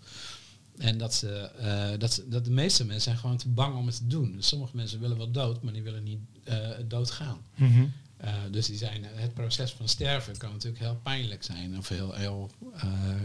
[0.78, 3.86] En dat, ze, eh, dat, ze, dat de meeste mensen zijn gewoon te bang om
[3.86, 4.36] het te doen.
[4.36, 7.38] Dus sommige mensen willen wel dood, maar die willen niet eh doodgaan.
[7.54, 7.86] Mhm.
[8.16, 11.78] Eh, dus die zijn, het proces van sterven kan natuurlijk heel pijnlijk zijn.
[11.78, 12.50] Of heel, heel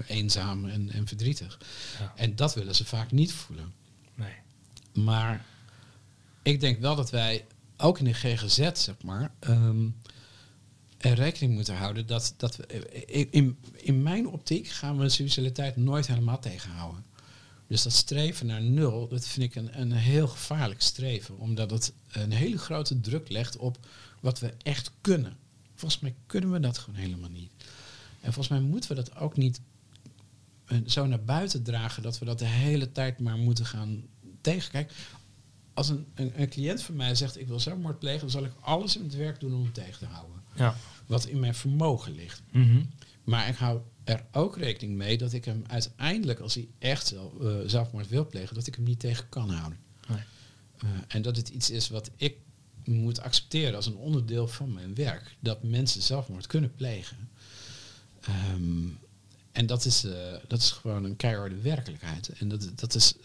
[0.07, 1.59] eenzaam en, en verdrietig.
[1.99, 2.13] Ja.
[2.15, 3.73] En dat willen ze vaak niet voelen.
[4.15, 4.33] Nee.
[4.93, 5.45] Maar
[6.41, 7.45] ik denk wel dat wij,
[7.77, 9.89] ook in de GGZ, zeg maar, ehm,
[10.97, 12.65] er rekening moeten houden dat, dat we,
[13.31, 17.03] in, in mijn optiek gaan we suicidaliteit nooit helemaal tegenhouden.
[17.73, 21.37] Dus dat streven naar nul, dat vind ik een, een heel gevaarlijk streven.
[21.37, 23.77] Omdat het een hele grote druk legt op
[24.19, 25.37] wat we echt kunnen.
[25.75, 27.51] Volgens mij kunnen we dat gewoon helemaal niet.
[28.21, 29.61] En volgens mij moeten we dat ook niet
[30.65, 34.03] eh, zo naar buiten dragen dat we dat de hele tijd maar moeten gaan
[34.41, 34.95] tegenkijken.
[35.73, 38.53] Als een, een, een cliënt van mij zegt ik wil zelfmoord plegen, dan zal ik
[38.59, 40.41] alles in het werk doen om hem tegen te houden.
[40.55, 40.75] Ja.
[41.05, 42.41] Wat in mijn vermogen ligt.
[42.51, 42.83] Mhm.
[43.23, 47.39] Maar ik hou er ook rekening mee dat ik hem uiteindelijk, als hij echt zelf,
[47.41, 49.79] eh, zelfmoord wil plegen, dat ik hem niet tegen kan houden.
[50.07, 50.21] Nee.
[50.77, 52.37] Eh, en dat het iets is wat ik
[52.83, 55.35] moet accepteren als een onderdeel van mijn werk.
[55.39, 57.29] Dat mensen zelfmoord kunnen plegen.
[58.21, 58.87] Ehm,
[59.51, 62.29] en dat is, eh, dat is gewoon een keiharde werkelijkheid.
[62.29, 63.15] En dat, dat is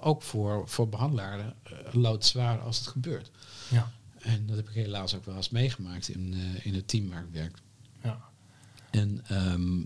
[0.00, 3.30] ook voor, voor behandelaren eh, loodzwaar als het gebeurt.
[3.70, 3.92] Ja.
[4.18, 7.32] En dat heb ik helaas ook wel eens meegemaakt in, in het team waar ik
[7.32, 7.58] werk.
[8.02, 8.20] Ja.
[8.90, 9.80] En, ehm,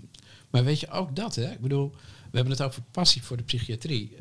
[0.50, 1.52] maar weet je, ook dat, hè?
[1.52, 1.90] Ik bedoel,
[2.30, 4.16] we hebben het over passie voor de psychiatrie.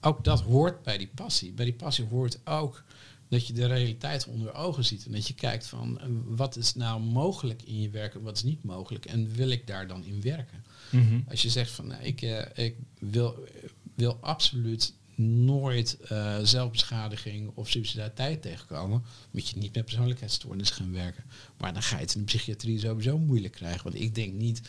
[0.00, 1.52] Ook dat hoort bij die passie.
[1.52, 2.84] Bij die passie hoort ook
[3.28, 5.06] dat je de realiteit onder ogen ziet.
[5.06, 8.36] En dat je kijkt van, eh, wat is nou mogelijk in je werk en wat
[8.36, 9.04] is niet mogelijk.
[9.04, 10.64] En wil ik daar dan in werken?
[10.90, 11.20] Mhm.
[11.28, 13.46] Als je zegt van, nou, ik, eh, ik wil,
[13.94, 21.24] wil absoluut nooit eh, zelfbeschadiging of suicidaliteit tegenkomen, moet je niet met persoonlijkheidsstoornis gaan werken.
[21.58, 23.82] Maar dan ga je het in de psychiatrie sowieso moeilijk krijgen.
[23.82, 24.60] Want ik denk niet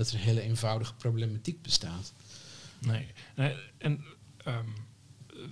[0.00, 2.12] dat er een hele eenvoudige problematiek bestaat.
[2.78, 3.06] Nee.
[3.78, 4.04] En
[4.44, 4.64] ehm,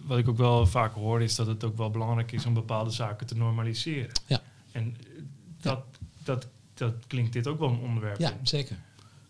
[0.05, 2.91] wat ik ook wel vaak hoor is dat het ook wel belangrijk is om bepaalde
[2.91, 4.11] zaken te normaliseren.
[4.27, 4.43] Ja.
[4.73, 4.97] En
[5.61, 5.85] dat,
[6.25, 8.19] dat, dat klinkt dit ook wel een onderwerp.
[8.19, 8.47] Ja, in.
[8.47, 8.77] zeker.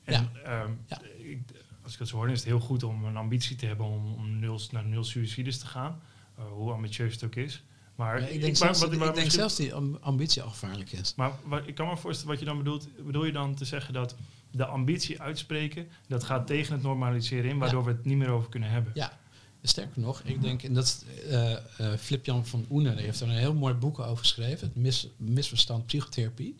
[0.04, 0.40] En, Ja.
[0.44, 1.00] ehm, Ja.
[1.18, 1.40] ik,
[1.82, 4.14] als ik het zo hoor, is het heel goed om een ambitie te hebben om,
[4.14, 6.00] om nul, naar nul suicides te gaan.
[6.36, 7.62] Eh, hoe ambitieus het ook is.
[7.94, 10.92] Maar Ja, ik denk, maar zelfs, ik maar denk zelfs die am- ambitie al gevaarlijk
[10.92, 11.14] is.
[11.14, 11.32] Maar
[11.66, 12.88] ik kan me voorstellen wat je dan bedoelt.
[13.06, 14.14] Bedoel je dan te zeggen dat
[14.50, 18.48] de ambitie uitspreken, dat gaat tegen het normaliseren in, waardoor we het niet meer over
[18.48, 18.92] kunnen hebben?
[18.94, 19.18] Ja,
[19.62, 21.58] sterker nog, ik denk, en dat eh eh,
[21.98, 25.86] Flip-Jan van Oenen, die heeft er een heel mooi boek over geschreven, het mis, misverstand
[25.86, 26.56] psychotherapie.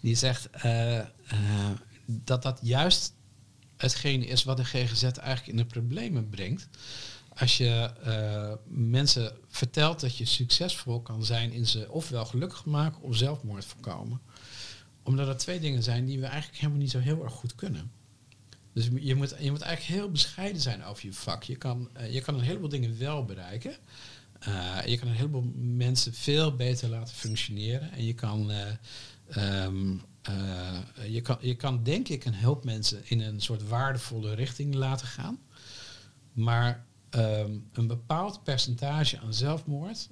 [0.00, 1.00] Die zegt, eh,
[2.06, 3.14] dat dat juist
[3.76, 6.68] hetgene is wat de GGZ eigenlijk in de problemen brengt.
[7.34, 7.90] Als je
[8.68, 14.20] mensen vertelt dat je succesvol kan zijn in ze ofwel gelukkig maken of zelfmoord voorkomen.
[15.06, 17.90] Omdat er twee dingen zijn die we eigenlijk helemaal niet zo heel erg goed kunnen.
[18.72, 21.42] Dus je moet, je moet eigenlijk heel bescheiden zijn over je vak.
[21.42, 23.76] Je kan, eh, je kan een heleboel dingen wel bereiken.
[24.48, 27.92] Uh, je kan een heleboel mensen veel beter laten functioneren.
[27.92, 28.50] En je kan,
[29.28, 29.96] ehm,
[31.08, 35.06] je kan, je kan denk ik een hoop mensen in een soort waardevolle richting laten
[35.06, 35.38] gaan.
[36.32, 40.08] Maar Ehm, een bepaald percentage aan zelfmoord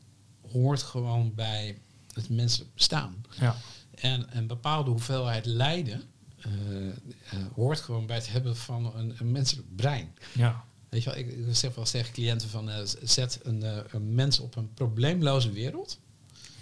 [0.52, 1.78] hoort gewoon bij
[2.12, 3.24] het menselijk bestaan.
[3.40, 3.56] Ja.
[3.94, 6.02] En een bepaalde hoeveelheid lijden
[6.46, 6.92] uh, uh,
[7.54, 10.14] hoort gewoon bij het hebben van een, een menselijk brein.
[10.32, 10.64] Ja.
[10.88, 14.40] Weet je wel, ik, ik zeg wel tegen cliënten van uh, zet een, een, mens
[14.40, 16.00] op een probleemloze wereld.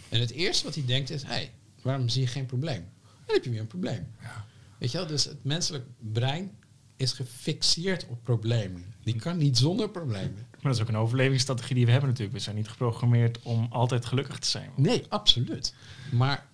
[0.09, 2.85] En het eerste wat hij denkt is, hé, hey, waarom zie je geen probleem?
[3.27, 4.07] Dan heb je weer een probleem.
[4.21, 4.45] Ja.
[4.79, 6.51] Weet je wel, dus het menselijk brein
[6.97, 8.85] is gefixeerd op problemen.
[9.03, 10.35] Die kan niet zonder problemen.
[10.35, 12.37] Maar dat is ook een overlevingsstrategie die we hebben natuurlijk.
[12.37, 14.71] We zijn niet geprogrammeerd om altijd gelukkig te zijn.
[14.77, 15.75] Nee, absoluut.
[16.11, 16.47] Maar,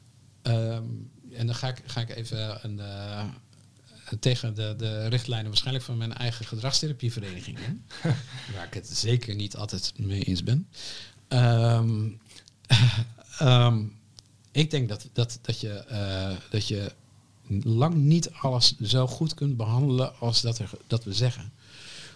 [0.48, 0.84] ehm,
[1.32, 3.24] en dan ga ik, ga ik even een, uh,
[4.20, 7.84] tegen de, de richtlijnen waarschijnlijk van mijn eigen gedragstherapievereniging in.
[8.54, 10.68] waar ik het zeker niet altijd mee eens ben.
[11.28, 12.20] Um,
[13.40, 13.96] um,
[14.52, 16.92] ik denk dat, dat, dat, je, uh, dat je
[17.62, 21.52] lang niet alles zo goed kunt behandelen als dat, er, dat we zeggen.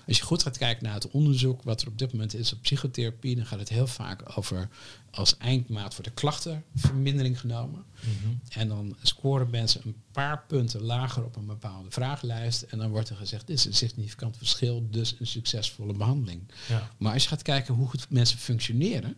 [0.07, 2.63] Als je goed gaat kijken naar het onderzoek wat er op dit moment is op
[2.63, 4.69] psychotherapie, dan gaat het heel vaak over
[5.11, 7.85] als eindmaat voor de klachtenvermindering genomen.
[8.01, 8.35] Mhm.
[8.49, 12.63] En dan scoren mensen een paar punten lager op een bepaalde vragenlijst.
[12.63, 16.43] En dan wordt er gezegd, dit is een significant verschil, dus een succesvolle behandeling.
[16.69, 16.91] Ja.
[16.97, 19.17] Maar als je gaat kijken hoe goed mensen functioneren,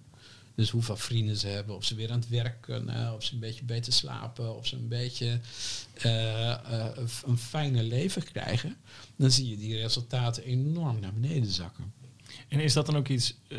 [0.54, 3.40] dus hoeveel vrienden ze hebben, of ze weer aan het werk kunnen, of ze een
[3.40, 5.40] beetje beter slapen, of ze een beetje
[6.06, 6.12] uh,
[6.70, 6.86] uh,
[7.24, 8.76] een fijne leven krijgen,
[9.16, 11.92] dan zie je die resultaten enorm naar beneden zakken.
[12.48, 13.58] En is dat dan ook iets, uh,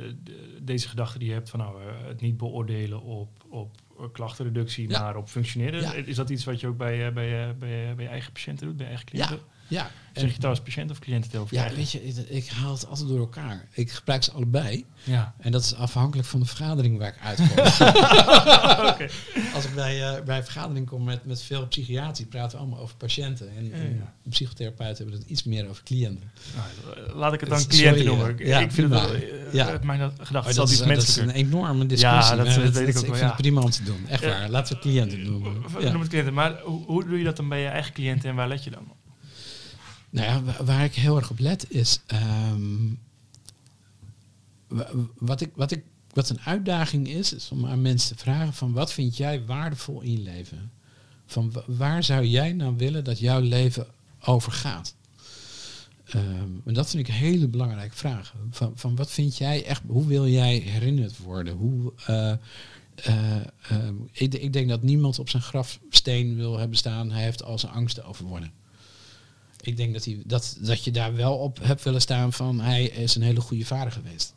[0.61, 5.29] deze gedachte die je hebt van nou, het niet beoordelen op, op klachtenreductie, maar op
[5.29, 6.07] functioneren?
[6.07, 8.85] Is dat iets wat je ook bij, bij, bij, bij je eigen patiënten doet, bij
[8.85, 9.37] je eigen cliënten?
[9.37, 9.54] Ja.
[9.67, 9.91] Ja.
[10.13, 11.55] Zeg je trouwens patiënt of cliënt over?
[11.55, 13.67] Ja, weet je, ik haal het altijd door elkaar.
[13.71, 14.85] Ik gebruik ze allebei.
[15.03, 15.33] Ja.
[15.39, 17.49] En dat is afhankelijk van de vergadering waar ik uitkom.
[18.91, 19.09] okay.
[19.53, 22.79] Als ik bij, uh, bij een vergadering kom met, met veel psychiatrie, praten we allemaal
[22.79, 23.49] over patiënten.
[23.57, 26.31] En, ja, psychotherapeuten hebben het iets meer over cliënten.
[26.55, 28.37] Nou, laat ik het dan dus, cliënten noemen.
[28.37, 29.79] Ja, ik vind het wel, uh, ja.
[29.83, 32.35] mijn gedachte is dat, is, dat is een enorme discussie.
[32.35, 33.11] Ja, dat, dat weet ik ook wel.
[33.11, 34.07] Ik vind het prima om te doen.
[34.07, 34.49] Echt waar.
[34.49, 35.53] Laten we cliënten noemen.
[35.79, 36.33] Noem het cliënten.
[36.33, 38.69] Maar hoe, hoe doe je dat dan bij je eigen cliënten en waar let je
[38.69, 39.04] dan op?
[40.15, 41.99] Nou ja, waar ik heel erg op let is.
[42.05, 42.93] Ehm,
[45.17, 48.73] wat, ik, wat, ik, wat een uitdaging is, is om aan mensen te vragen: van
[48.73, 50.71] wat vind jij waardevol in je leven?
[51.25, 53.87] Van waar zou jij nou willen dat jouw leven
[54.25, 54.95] over gaat?
[56.15, 58.35] Um, en dat vind ik een hele belangrijke vraag.
[58.49, 61.55] Van, van wat vind jij echt, hoe wil jij herinnerd worden?
[61.55, 62.31] Hoe, uh,
[63.07, 67.59] uh, ik, ik, denk dat niemand op zijn grafsteen wil hebben staan, hij heeft al
[67.59, 68.51] zijn angsten overwonnen
[69.67, 72.83] ik denk dat, hij, dat, dat je daar wel op hebt willen staan van hij
[72.83, 74.33] is een hele goede vader geweest.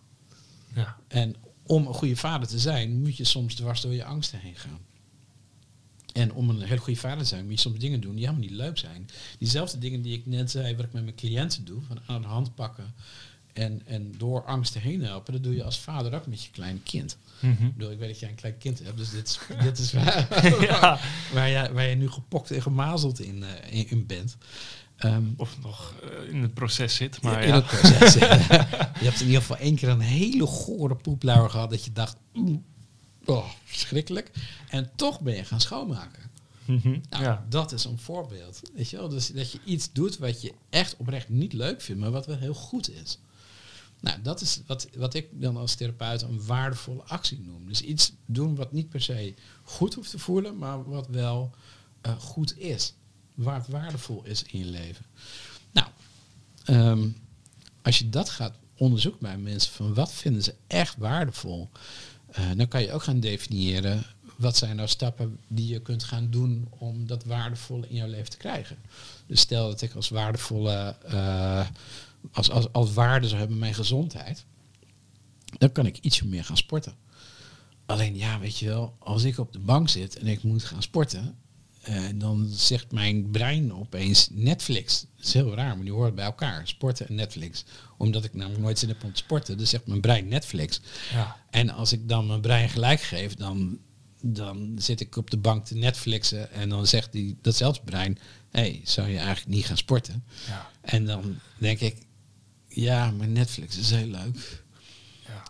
[0.75, 0.97] Ja.
[1.09, 1.35] En
[1.67, 4.79] om een goede vader te zijn, moet je soms dwars door je angsten heen gaan.
[6.13, 8.49] En om een hele goede vader te zijn, moet je soms dingen doen die helemaal
[8.49, 9.09] niet leuk zijn.
[9.39, 12.29] Diezelfde dingen die ik net zei, wat ik met mijn cliënten doe, van aan de
[12.29, 12.95] hand pakken
[13.59, 16.81] en, en door angsten heen helpen, dat doe je als vader ook met je kleine
[16.81, 17.17] kind.
[17.41, 17.67] Mm -hmm.
[17.67, 19.93] ik, bedoel, ik weet dat jij een klein kind hebt, dus dit is, dit is
[19.93, 20.99] waar, ja.
[21.33, 24.37] waar, jij, waar je nu gepokt en gemazeld in, uh, in, in bent.
[25.05, 27.23] Um, of nog uh, in het proces zit.
[27.23, 27.55] Maar in ja.
[27.55, 28.23] het proces zit.
[29.01, 32.17] je hebt in ieder geval één keer een hele gore poeplauwer gehad dat je dacht,
[33.25, 34.31] oh, verschrikkelijk.
[34.69, 36.31] En toch ben je gaan schoonmaken.
[36.65, 37.47] Mm -hmm, nou, ja.
[37.49, 38.61] Dat is een voorbeeld.
[38.75, 39.09] Weet je wel?
[39.09, 42.37] Dus dat je iets doet wat je echt oprecht niet leuk vindt, maar wat wel
[42.37, 43.19] heel goed is.
[44.01, 47.67] Nou, dat is wat, wat ik dan als therapeut een waardevolle actie noem.
[47.67, 51.51] Dus iets doen wat niet per se goed hoeft te voelen, maar wat wel
[52.07, 52.95] uh, goed is
[53.39, 55.05] waar het waardevol is in je leven.
[55.71, 55.87] Nou,
[56.67, 57.17] um,
[57.83, 61.69] als je dat gaat onderzoeken bij mensen, van wat vinden ze echt waardevol,
[62.39, 64.05] uh, dan kan je ook gaan definiëren
[64.37, 68.31] wat zijn nou stappen die je kunt gaan doen om dat waardevolle in jouw leven
[68.31, 68.77] te krijgen.
[69.27, 71.67] Dus stel dat ik als waardevolle, uh,
[72.33, 74.45] als, als, als waarde zou hebben mijn gezondheid,
[75.59, 76.95] dan kan ik ietsje meer gaan sporten.
[77.87, 80.83] Alleen ja, weet je wel, als ik op de bank zit en ik moet gaan
[80.83, 81.39] sporten,
[81.81, 85.07] en eh, dan zegt mijn brein opeens Netflix.
[85.17, 86.69] Dat is heel raar, maar die horen bij elkaar.
[86.69, 87.65] Sporten en Netflix.
[87.97, 89.59] Omdat ik namelijk nooit zin heb om te sporten.
[89.59, 90.81] Dus zegt mijn brein Netflix.
[91.13, 91.37] Ja.
[91.51, 93.79] En als ik dan mijn brein gelijk geef, dan,
[94.23, 96.53] dan zit ik op de bank te Netflixen.
[96.53, 98.19] En dan zegt die, datzelfde brein,
[98.51, 100.25] hé, hey, zou je eigenlijk niet gaan sporten?
[100.47, 100.71] Ja.
[100.81, 101.97] En dan denk ik,
[102.69, 104.63] ja, maar Netflix is heel leuk.
[105.27, 105.43] Ja.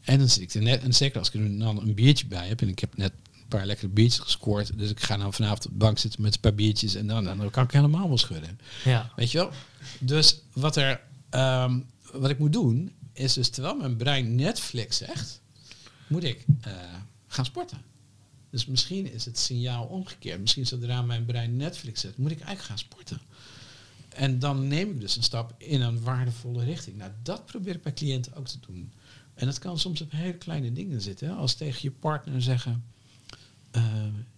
[0.00, 2.48] En dan zit ik er net, en zeker als ik er dan een biertje bij
[2.48, 3.12] heb, en ik heb net
[3.50, 6.40] paar lekkere biertjes gescoord, dus ik ga dan vanavond op de bank zitten met een
[6.40, 8.60] paar biertjes en dan, dan kan ik helemaal wel schudden.
[8.84, 9.12] Ja.
[9.16, 9.50] Weet je wel?
[9.98, 11.80] Dus wat, er, ehm,
[12.12, 15.40] wat ik moet doen, is dus terwijl mijn brein Netflix zegt,
[16.06, 16.72] moet ik eh,
[17.26, 17.78] gaan sporten.
[18.50, 20.40] Dus misschien is het signaal omgekeerd.
[20.40, 23.20] Misschien zodra mijn brein Netflix zet, moet ik eigenlijk gaan sporten.
[24.08, 26.96] En dan neem ik dus een stap in een waardevolle richting.
[26.96, 28.92] Nou, dat probeer ik bij cliënten ook te doen.
[29.34, 31.36] En dat kan soms op hele kleine dingen zitten.
[31.36, 32.84] Als tegen je partner zeggen...
[33.70, 33.82] eh,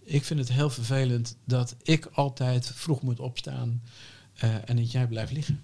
[0.03, 3.83] ik vind het heel vervelend dat ik altijd vroeg moet opstaan...
[4.33, 5.63] eh, en dat jij blijft liggen.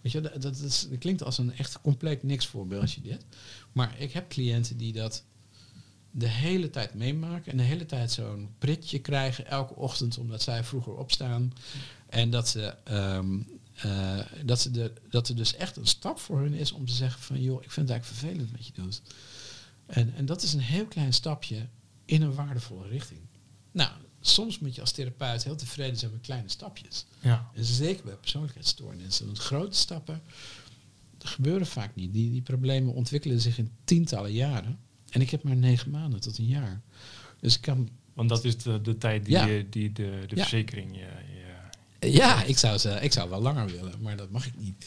[0.00, 3.24] Weet je, dat, dat, is, klinkt als een echt compleet niks voorbeeldje dit.
[3.72, 5.24] Maar ik heb cliënten die dat
[6.10, 10.64] de hele tijd meemaken en de hele tijd zo'n pritje krijgen elke ochtend omdat zij
[10.64, 11.52] vroeger opstaan.
[12.08, 16.72] En dat ze, eh, dat, ze dat er dus echt een stap voor hun is
[16.72, 19.02] om te zeggen van joh, ik vind het eigenlijk vervelend wat je doet.
[19.86, 21.68] En, en dat is een heel klein stapje
[22.08, 23.20] in een waardevolle richting.
[23.72, 23.90] Nou,
[24.20, 27.06] soms moet je als therapeut heel tevreden zijn met kleine stapjes.
[27.20, 27.50] Ja.
[27.54, 29.26] En zeker bij persoonlijkheidsstoornissen.
[29.26, 30.22] Want grote stappen
[31.18, 32.12] gebeuren vaak niet.
[32.12, 34.78] Die, die problemen ontwikkelen zich in tientallen jaren.
[35.10, 36.80] En ik heb maar negen maanden tot een jaar.
[37.40, 37.88] Dus ik kan...
[38.14, 39.46] Want dat is de, de tijd die, Ja.
[39.46, 40.40] je, die de, de Ja.
[40.42, 41.06] verzekering je,
[42.00, 44.86] je- Ja, ik zou, ze, ik zou wel langer willen, maar dat mag ik niet.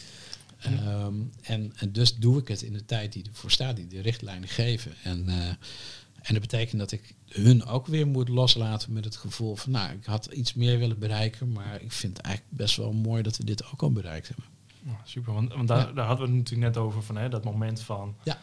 [0.59, 4.01] Ehm, en, en dus doe ik het in de tijd die ervoor staat, die de
[4.01, 4.93] richtlijnen geven.
[5.03, 5.53] En, eh,
[6.21, 9.91] en dat betekent dat ik hun ook weer moet loslaten met het gevoel van, nou,
[9.93, 13.37] ik had iets meer willen bereiken, maar ik vind het eigenlijk best wel mooi dat
[13.37, 14.45] we dit ook al bereikt hebben.
[15.03, 15.91] Super, want, want daar, Ja.
[15.93, 18.37] daar hadden we het natuurlijk net over van hè, dat moment van, Ja.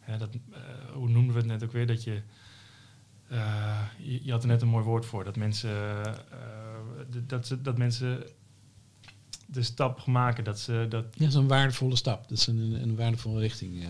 [0.00, 0.60] hè, dat, eh,
[0.92, 2.22] hoe noemden we het net ook weer, dat je,
[3.28, 6.12] eh, je, je had er net een mooi woord voor, dat mensen, eh,
[7.26, 8.22] dat, ze, dat mensen
[9.46, 12.28] de stap maken, dat ze dat, Ja, dat is een waardevolle stap.
[12.28, 13.84] Dat is een, een waardevolle richting.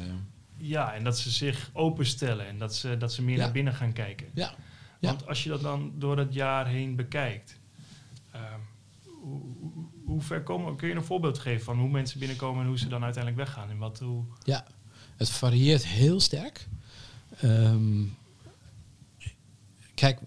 [0.60, 3.42] Ja, en dat ze zich openstellen en dat ze, dat ze meer Ja.
[3.44, 4.26] naar binnen gaan kijken.
[4.34, 4.54] ja.
[5.00, 5.08] Ja.
[5.08, 7.58] Want als je dat dan door het jaar heen bekijkt,
[8.32, 8.58] ehm,
[9.22, 9.40] hoe,
[10.04, 12.88] hoe- ver komen, kun je een voorbeeld geven van hoe mensen binnenkomen en hoe ze
[12.88, 13.70] dan uiteindelijk weggaan?
[13.70, 14.66] En wat, hoe, Ja,
[15.16, 16.68] het varieert heel sterk.
[17.40, 18.02] Ehm,
[19.94, 20.18] kijk,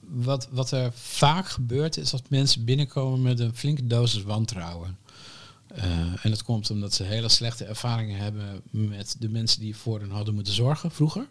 [0.00, 4.98] wat, wat er vaak gebeurt is dat mensen binnenkomen met een flinke dosis wantrouwen.
[5.66, 10.00] Eh, en dat komt omdat ze hele slechte ervaringen hebben met de mensen die voor
[10.00, 11.28] hen hadden moeten zorgen vroeger.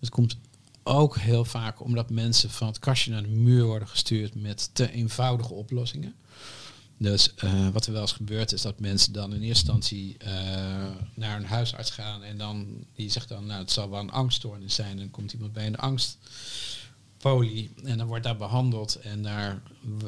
[0.00, 0.36] Het komt
[0.82, 4.90] ook heel vaak omdat mensen van het kastje naar de muur worden gestuurd met te
[4.90, 6.14] eenvoudige oplossingen.
[6.96, 10.32] Dus eh, wat er wel eens gebeurt is dat mensen dan in eerste instantie eh,
[11.14, 14.74] naar een huisarts gaan en dan die zegt dan, nou het zal wel een angststoornis
[14.74, 14.90] zijn.
[14.90, 15.78] En dan komt iemand bij een
[17.24, 19.62] angstpolie en dan wordt daar behandeld en daar,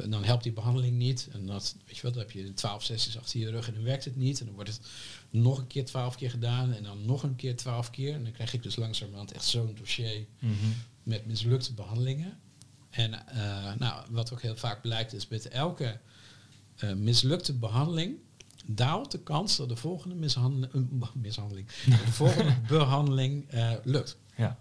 [0.08, 1.28] dan helpt die behandeling niet.
[1.32, 3.82] En dat, weet je wat, dan heb je twaalf sessies achter je rug en dan
[3.82, 4.40] werkt het niet.
[4.40, 4.80] En dan wordt het
[5.30, 8.14] nog een keer twaalf keer gedaan en dan nog een keer twaalf keer.
[8.14, 10.54] En dan krijg ik dus langzamerhand echt zo'n dossier Mhm.
[11.02, 12.38] met mislukte behandelingen.
[12.90, 15.98] En eh, nou, wat ook heel vaak blijkt is met elke
[16.76, 18.16] eh, mislukte behandeling
[18.66, 24.16] daalt de kans dat de volgende mishandel- eh, mishandeling, de volgende behandeling eh, lukt.
[24.36, 24.58] Ja.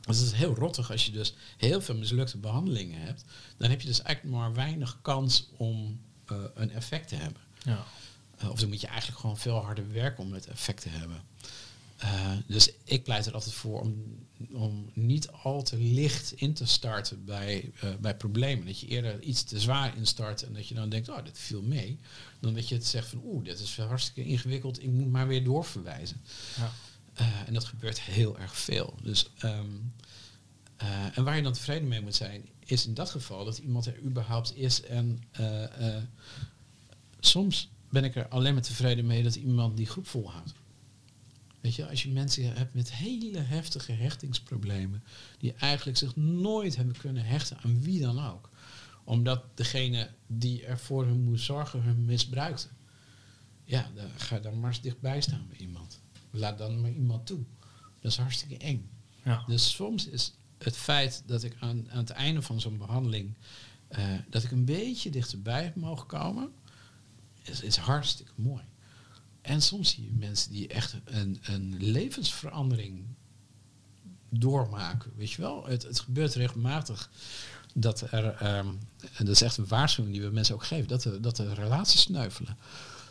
[0.00, 3.24] Dus het is heel rottig als je dus heel veel mislukte behandelingen hebt.
[3.56, 7.42] Dan heb je dus eigenlijk maar weinig kans om eh, een effect te hebben.
[7.62, 7.84] Ja.
[8.42, 11.22] Uh, of dan moet je eigenlijk gewoon veel harder werken om het effect te hebben.
[12.04, 14.18] Uh, dus ik pleit er altijd voor om,
[14.52, 18.66] om niet al te licht in te starten bij, uh, bij problemen.
[18.66, 21.62] Dat je eerder iets te zwaar instart en dat je dan denkt, oh, dit viel
[21.62, 21.98] mee.
[22.40, 25.44] Dan dat je het zegt van, oeh, dit is hartstikke ingewikkeld, ik moet maar weer
[25.44, 26.20] doorverwijzen.
[26.56, 26.72] Ja.
[27.20, 28.94] Uh, en dat gebeurt heel erg veel.
[29.02, 29.92] Dus, um,
[31.14, 34.02] en waar je dan tevreden mee moet zijn, is in dat geval dat iemand er
[34.02, 34.82] überhaupt is.
[34.82, 35.22] En
[37.20, 40.52] soms ben ik er alleen maar tevreden mee dat iemand die groep volhoudt.
[41.60, 45.02] Weet je, als je mensen hebt met hele heftige hechtingsproblemen,
[45.38, 48.50] die eigenlijk zich nooit hebben kunnen hechten aan wie dan ook,
[49.04, 52.68] omdat degene die er voor hun moest zorgen hun misbruikte.
[53.64, 56.00] Ja, dan ga je dan maar eens dichtbij staan bij iemand.
[56.30, 57.44] Laat dan maar iemand toe.
[58.00, 58.90] Dat is hartstikke eng.
[59.24, 59.44] Ja.
[59.46, 63.34] Dus soms is het feit dat ik aan, aan het einde van zo'n behandeling,
[63.98, 66.52] uh, dat ik een beetje dichterbij heb mogen komen,
[67.42, 68.62] is, is hartstikke mooi.
[69.40, 73.04] En soms zie je mensen die echt een, een levensverandering
[74.28, 75.12] doormaken.
[75.16, 77.10] Weet je wel, het, het gebeurt regelmatig
[77.74, 78.78] dat er, um,
[79.16, 81.54] en dat is echt een waarschuwing die we mensen ook geven, dat er, dat er
[81.54, 82.56] relaties sneuvelen.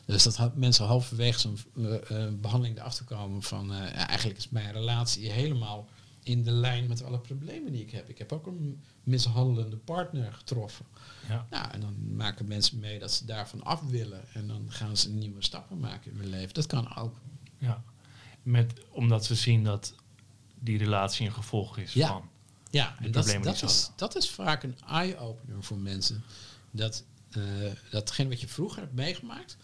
[0.10, 4.72] Dus dat mensen halverwege zo'n uh, uh, behandeling erachter komen van, ja, eigenlijk is mijn
[4.72, 5.88] relatie helemaal
[6.24, 8.10] in de lijn met alle problemen die ik heb.
[8.10, 10.86] Ik heb ook een mishandelende partner getroffen.
[11.28, 11.46] Ja.
[11.50, 14.34] Nou, en dan maken mensen mee dat ze daarvan af willen.
[14.34, 16.54] En dan gaan ze nieuwe stappen maken in hun leven.
[16.54, 17.16] Dat kan ook.
[17.58, 17.84] ja.
[18.44, 19.94] Met, omdat ze zien dat
[20.60, 22.08] die relatie een gevolg is Ja.
[22.08, 22.30] van.
[22.72, 26.24] Ja, en dat, dat, is, dat is vaak een eye-opener voor mensen.
[26.72, 27.42] Dat, eh,
[27.90, 29.58] datgene wat je vroeger hebt meegemaakt.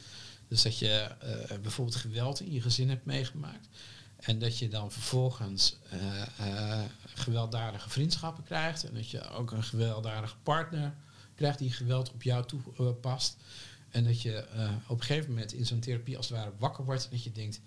[0.55, 3.67] Dus dat je eh, bijvoorbeeld geweld in je gezin hebt meegemaakt.
[4.15, 5.77] En dat je dan vervolgens
[6.37, 8.83] eh, gewelddadige vriendschappen krijgt.
[8.83, 10.93] En dat je ook een gewelddadige partner
[11.35, 13.37] krijgt die geweld op jou toepast.
[13.89, 14.45] en dat je
[14.87, 17.03] op een gegeven moment in zo'n therapie als het ware wakker wordt.
[17.03, 17.61] En dat je denkt,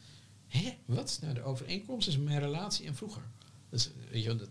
[0.47, 3.23] hé, wat is nou de overeenkomst tussen mijn relatie en vroeger?
[3.71, 4.49] Dus weet je, dat,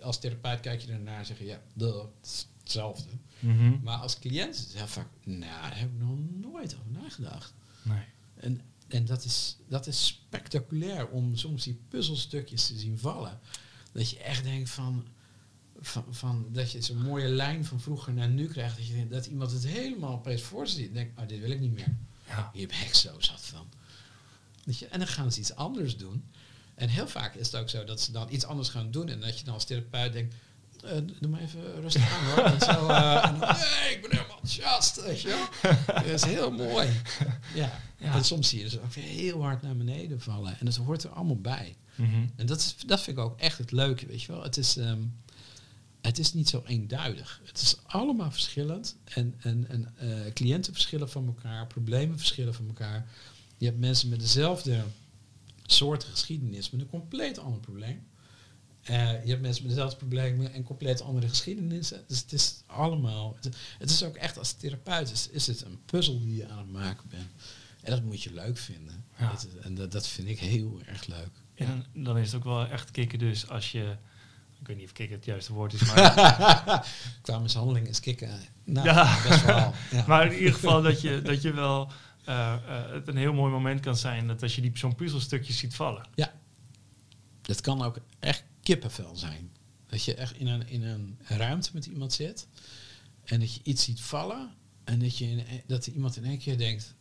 [0.00, 3.10] als therapeut kijk je ernaar en zeg je, ja, het is hetzelfde.
[3.38, 3.82] Mhm.
[3.82, 7.54] Maar als cliënt is het heel vaak, nou, daar heb ik nog nooit over nagedacht.
[7.82, 8.04] Nee.
[8.34, 13.40] En, en dat, is, dat is spectaculair om soms die puzzelstukjes te zien vallen.
[13.92, 15.06] Dat je echt denkt van,
[15.80, 18.76] van, van dat je zo'n mooie lijn van vroeger naar nu krijgt.
[18.76, 20.88] Dat, je, denkt dat iemand het helemaal opeens voor zich ziet.
[20.88, 21.96] En denkt, oh, dit wil ik niet meer.
[22.26, 22.50] Ja.
[22.52, 23.68] Hier ben ik zo zat van.
[24.64, 26.24] Weet je, en dan gaan ze iets anders doen.
[26.74, 29.08] En heel vaak is het ook zo dat ze dan iets anders gaan doen.
[29.08, 30.34] En dat je dan als therapeut denkt,
[30.84, 32.44] eh, doe maar even rustig aan hoor.
[32.44, 35.72] En, zo, eh, en dan, nee, ik ben helemaal enthousiast, weet je wel.
[35.94, 36.88] Dat is heel mooi.
[37.54, 37.80] Ja.
[37.98, 38.14] Ja.
[38.14, 40.58] En soms zie je dus ook heel hard naar beneden vallen.
[40.58, 41.76] En dat hoort er allemaal bij.
[41.94, 42.26] Mhm.
[42.36, 44.42] En dat, is, dat vind ik ook echt het leuke, weet je wel.
[44.42, 45.02] Het is, ehm,
[46.00, 47.40] het is niet zo eenduidig.
[47.44, 48.96] Het is allemaal verschillend.
[49.04, 53.10] En, en, en eh, cliënten verschillen van elkaar, problemen verschillen van elkaar.
[53.56, 54.84] Je hebt mensen met dezelfde
[55.66, 58.06] soort geschiedenis met een compleet ander probleem.
[58.82, 62.04] Eh, je hebt mensen met dezelfde problemen en compleet andere geschiedenissen.
[62.06, 63.36] Dus het is allemaal.
[63.40, 66.58] Het, het is ook echt als therapeut is, is het een puzzel die je aan
[66.58, 67.30] het maken bent.
[67.82, 69.04] En dat moet je leuk vinden.
[69.18, 69.30] Ja.
[69.30, 71.30] Dat, en dat, dat vind ik heel erg leuk.
[71.54, 73.96] En dan, is het ook wel echt kicken dus als je...
[74.60, 76.86] Ik weet niet of kicken het juiste woord is, maar...
[77.22, 78.40] Qua mishandeling is kicken.
[78.64, 79.22] Nou, Ja.
[79.28, 79.72] best wel.
[79.90, 80.04] Ja.
[80.08, 81.90] Maar in ieder geval dat je, dat je wel
[82.24, 82.56] eh,
[82.90, 86.06] het een heel mooi moment kan zijn dat als je die zo'n puzzelstukje ziet vallen.
[87.42, 89.52] Dat kan ook echt kippenvel zijn.
[89.86, 92.46] Dat je echt in een, in een ruimte met iemand zit
[93.24, 94.54] en dat je iets ziet vallen
[94.84, 96.94] en dat, je in, dat iemand in één keer denkt: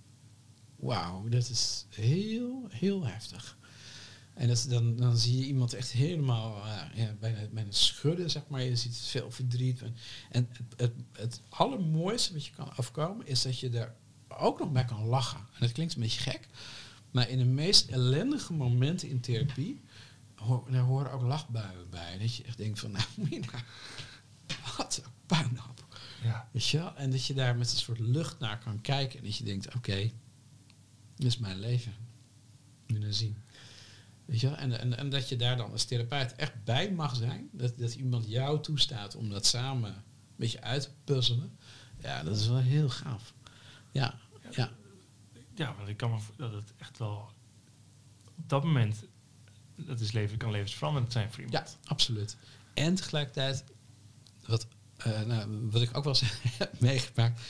[0.75, 3.57] Wauw, dat is heel, heel heftig.
[4.33, 8.47] En dat, dan, dan zie je iemand echt helemaal eh, ja, bijna, bijna schudden, zeg
[8.47, 8.63] maar.
[8.63, 9.81] Je ziet veel verdriet.
[9.81, 9.95] En,
[10.31, 13.95] en het, het, het allermooiste wat je kan afkomen is dat je er
[14.27, 15.39] ook nog bij kan lachen.
[15.39, 16.47] En dat klinkt een beetje gek,
[17.11, 19.81] maar in de meest ellendige momenten in therapie
[20.41, 22.17] hoor, daar horen ook lachbuien bij.
[22.17, 23.41] Dat je echt denkt van, nou, nou,
[24.77, 25.85] wat een puinhoop.
[26.23, 26.49] Ja.
[26.51, 26.95] Weet je wel?
[26.95, 29.19] En dat je daar met een soort lucht naar kan kijken.
[29.19, 30.11] En dat je denkt, oké,
[31.15, 31.93] dit is mijn leven.
[32.85, 33.37] Je nou zien.
[34.25, 34.57] Weet je wel?
[34.57, 37.49] En, en, en dat je daar dan als therapeut echt bij mag zijn.
[37.51, 40.03] Dat, dat iemand jou toestaat om dat samen een
[40.35, 41.57] beetje uit te puzzelen.
[41.97, 43.33] Ja, dat is wel heel gaaf.
[43.91, 44.19] Ja,
[44.51, 44.71] ja.
[45.55, 47.31] Ja, want ik kan me dat het echt wel
[48.35, 49.03] op dat moment
[49.75, 51.77] dat is leven kan levensveranderend zijn voor Ja, iemand.
[51.83, 52.35] absoluut.
[52.73, 53.63] En tegelijkertijd,
[54.45, 54.67] wat,
[54.97, 57.41] eh, nou, wat ik ook wel eens heb meegemaakt.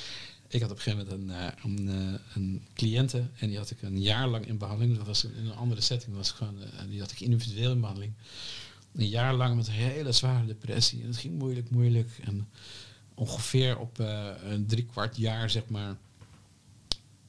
[0.47, 3.69] Ik had op een gegeven moment een, eh, een, eh, een cliënte en die had
[3.71, 4.97] ik een jaar lang in behandeling.
[4.97, 6.55] Dat was in een andere setting, was gewoon,
[6.89, 8.13] die had ik individueel in behandeling.
[8.95, 11.01] Een jaar lang met een hele zware depressie.
[11.01, 12.19] En het ging moeilijk, moeilijk.
[12.23, 12.49] En
[13.13, 15.97] ongeveer op een drie kwart jaar, zeg maar,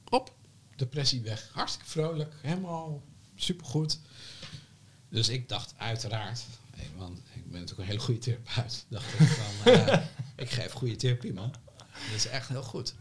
[0.09, 0.35] op,
[0.77, 1.51] depressie weg.
[1.53, 3.03] Hartstikke vrolijk, helemaal
[3.35, 3.99] supergoed.
[5.13, 6.41] Dus ik dacht uiteraard,
[6.97, 10.05] want ik ben natuurlijk een hele goede therapeut, dacht ik van, eh,
[10.45, 11.55] ik geef goede therapie man.
[11.77, 12.95] Dat is echt heel goed.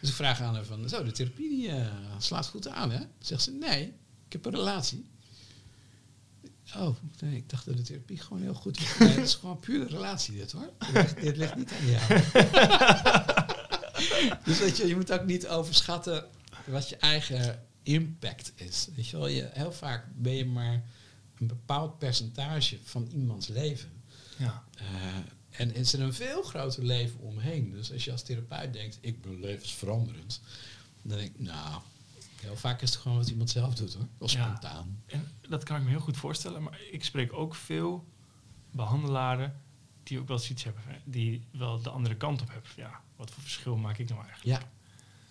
[0.00, 1.86] Dus ik vraag aan haar van, zo, de therapie die eh,
[2.18, 3.00] slaat goed aan hè?
[3.18, 3.86] Zegt ze, nee,
[4.26, 5.06] ik heb een relatie.
[6.76, 8.98] Oh, nee, ik dacht dat de therapie gewoon heel goed was.
[8.98, 10.70] Nee, het is gewoon puur een relatie dit hoor.
[10.78, 12.22] Dit ligt, dit ligt niet aan jou.
[14.44, 16.24] dus weet je, je moet ook niet overschatten
[16.64, 18.88] wat je eigen impact is.
[18.96, 20.84] Weet je wel, je, heel vaak ben je maar
[21.40, 23.90] een bepaald percentage van iemands leven.
[24.38, 24.64] Ja.
[24.76, 24.84] Eh,
[25.50, 27.70] en is er een veel groter leven omheen.
[27.70, 30.40] Dus als je als therapeut denkt, ik ben levensveranderend,
[31.02, 31.80] dan denk ik, nou,
[32.40, 34.06] heel vaak is het gewoon wat iemand zelf doet hoor.
[34.18, 34.26] Ja.
[34.26, 35.02] spontaan.
[35.06, 38.06] En dat kan ik me heel goed voorstellen, maar ik spreek ook veel
[38.70, 39.60] behandelaren
[40.02, 42.70] die ook wel eens iets hebben, hè, die wel de andere kant op hebben.
[42.76, 44.62] Ja, wat voor verschil maak ik nou eigenlijk?
[44.62, 44.68] Ja.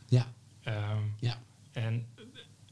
[0.07, 0.33] Ja.
[0.61, 1.41] Ehm, Ja.
[1.71, 2.07] En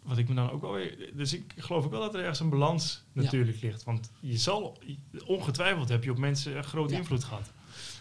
[0.06, 1.12] wat ik me dan ook wel weer.
[1.16, 3.22] Dus ik geloof ook wel dat er ergens een balans Ja.
[3.22, 3.84] natuurlijk ligt.
[3.84, 4.78] Want je zal,
[5.26, 7.00] ongetwijfeld heb je op mensen een grote Ja.
[7.00, 7.52] invloed gehad.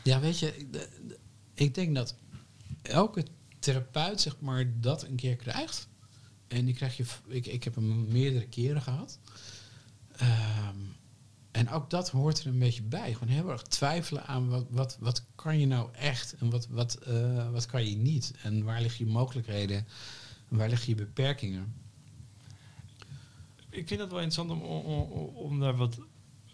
[0.03, 1.19] Ja, weet je, ik- de- de-
[1.55, 2.17] ik denk dat
[2.83, 3.25] elke
[3.59, 5.89] therapeut zeg maar dat een keer krijgt.
[6.49, 9.19] En die krijg je, ik, ik heb hem meerdere keren gehad.
[10.17, 10.77] Ehm,
[11.51, 13.13] en ook dat hoort er een beetje bij.
[13.13, 16.95] Gewoon heel erg twijfelen aan wat, wat, wat kan je nou echt en wat, wat,
[16.95, 18.33] eh, wat kan je niet.
[18.43, 19.77] En waar liggen je mogelijkheden
[20.51, 21.75] en waar liggen je beperkingen.
[23.75, 25.03] Ik vind het wel interessant om, om,
[25.35, 25.99] om, daar wat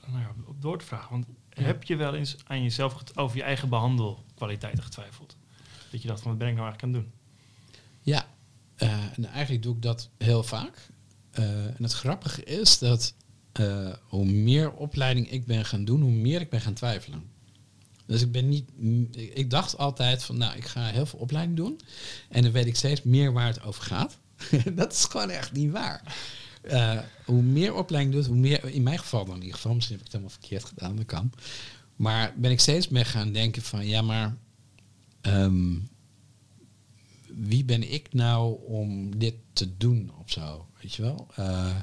[0.07, 1.11] nou ja, op door te vragen.
[1.11, 5.37] Want heb je wel eens aan jezelf over je eigen behandelkwaliteiten getwijfeld?
[5.91, 7.21] Dat je dacht van wat ben ik nou eigenlijk aan het doen?
[8.01, 8.27] Ja,
[8.77, 10.89] eh, en eigenlijk doe ik dat heel vaak.
[11.31, 13.15] Eh, en het grappige is dat
[13.53, 17.31] eh, hoe meer opleiding ik ben gaan doen, hoe meer ik ben gaan twijfelen.
[18.07, 18.71] Dus ik ben niet.
[19.37, 21.81] ik dacht altijd van, nou, ik ga heel veel opleiding doen.
[22.29, 24.19] En dan weet ik steeds meer waar het over gaat.
[24.75, 26.17] dat is gewoon echt niet waar.
[26.61, 29.97] Eh, hoe meer opleiding doet, hoe meer, in mijn geval dan in ieder geval, misschien
[29.97, 31.33] heb ik het helemaal verkeerd gedaan, dat kan.
[31.97, 34.37] Maar ben ik steeds meer gaan denken van, ja, maar
[35.21, 35.79] ehm,
[37.27, 41.27] wie ben ik nou om dit te doen of zo, weet je wel?
[41.35, 41.77] Eh,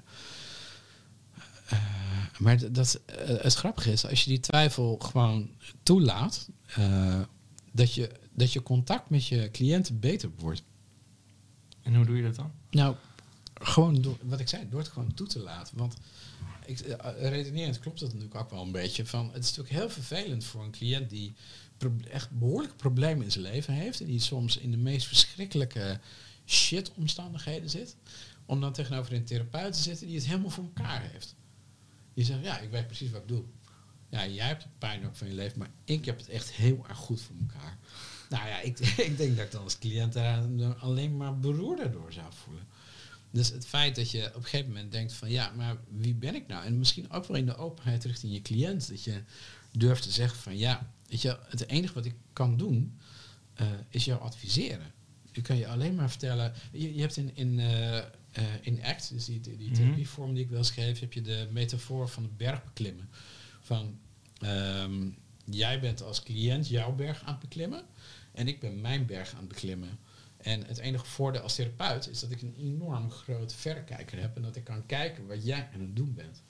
[1.68, 1.80] eh,
[2.40, 5.50] maar dat, eh, het grappige is, als je die twijfel gewoon
[5.84, 7.22] toelaat, eh,
[7.72, 10.64] dat, je, dat je contact met je cliënten beter wordt.
[11.82, 12.52] En hoe doe je dat dan?
[12.70, 12.96] Nou,
[13.60, 15.78] gewoon door, wat ik zei, door het gewoon toe te laten.
[15.78, 15.96] Want
[16.66, 19.06] ik, eh, redenerend klopt dat natuurlijk ook wel een beetje.
[19.06, 21.34] Van, het is natuurlijk heel vervelend voor een cliënt die
[22.12, 24.00] echt behoorlijke problemen in zijn leven heeft.
[24.00, 26.00] En die soms in de meest verschrikkelijke
[26.46, 27.96] shit omstandigheden zit.
[28.46, 31.36] Om dan tegenover een therapeut te zitten die het helemaal voor elkaar heeft.
[32.14, 33.44] Die zegt, ja, ik weet precies wat ik doe.
[34.10, 36.98] Ja, jij hebt pijn ook van je leven, maar ik heb het echt heel erg
[36.98, 37.78] goed voor elkaar.
[38.30, 38.80] Nou ja, ik,
[39.10, 40.44] ik denk dat ik dan als cliënt daar
[40.80, 42.68] alleen maar beroerder door zou voelen.
[43.32, 46.36] Dus het feit dat je op een gegeven moment denkt van ja, maar wie ben
[46.36, 46.66] ik nou?
[46.66, 48.88] En misschien ook wel in de openheid richting je cliënt.
[48.90, 49.22] Dat je
[49.72, 52.98] durft te zeggen van ja, weet je, het enige wat ik kan doen
[53.54, 54.92] eh, is jou adviseren.
[55.32, 56.54] Ik kan je alleen maar vertellen.
[56.72, 58.06] Je, je hebt in, in, eh, eh,
[58.62, 59.76] in ACT, dus die, die, die Mhm.
[59.76, 63.10] therapievorm die ik wel schreef, heb je de metafoor van het bergbeklimmen.
[63.62, 64.00] Van
[64.40, 65.10] ehm,
[65.46, 67.86] jij bent als cliënt jouw berg aan het beklimmen
[68.32, 70.00] en ik ben mijn berg aan het beklimmen.
[70.38, 74.42] En het enige voordeel als therapeut is dat ik een enorm groot verrekijker heb en
[74.42, 76.42] dat ik kan kijken wat jij aan het doen bent.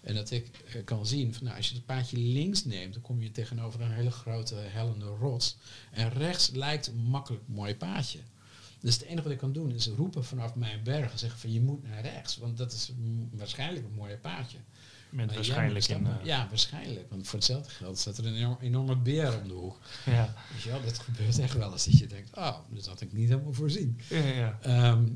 [0.00, 3.02] En dat ik eh, kan zien van nou, als je het paadje links neemt, dan
[3.02, 5.56] kom je tegenover een hele grote hellende rots.
[5.90, 8.18] En rechts lijkt een makkelijk mooi paadje.
[8.80, 11.52] Dus het enige wat ik kan doen is roepen vanaf mijn berg en zeggen van
[11.52, 12.92] je moet naar rechts, want dat is
[13.30, 14.58] waarschijnlijk een mooie paadje.
[15.10, 16.06] Met waarschijnlijk in...
[16.06, 17.10] eh, ja, waarschijnlijk.
[17.10, 19.78] Want voor hetzelfde geld staat er een enorm- enorme beer om de hoek.
[20.06, 20.34] ja.
[20.52, 23.12] Weet je wel, dat gebeurt echt wel eens dat je denkt, oh, dat had ik
[23.12, 24.00] niet helemaal voorzien.
[24.08, 24.58] Ja, ja.
[24.62, 25.08] Ehm,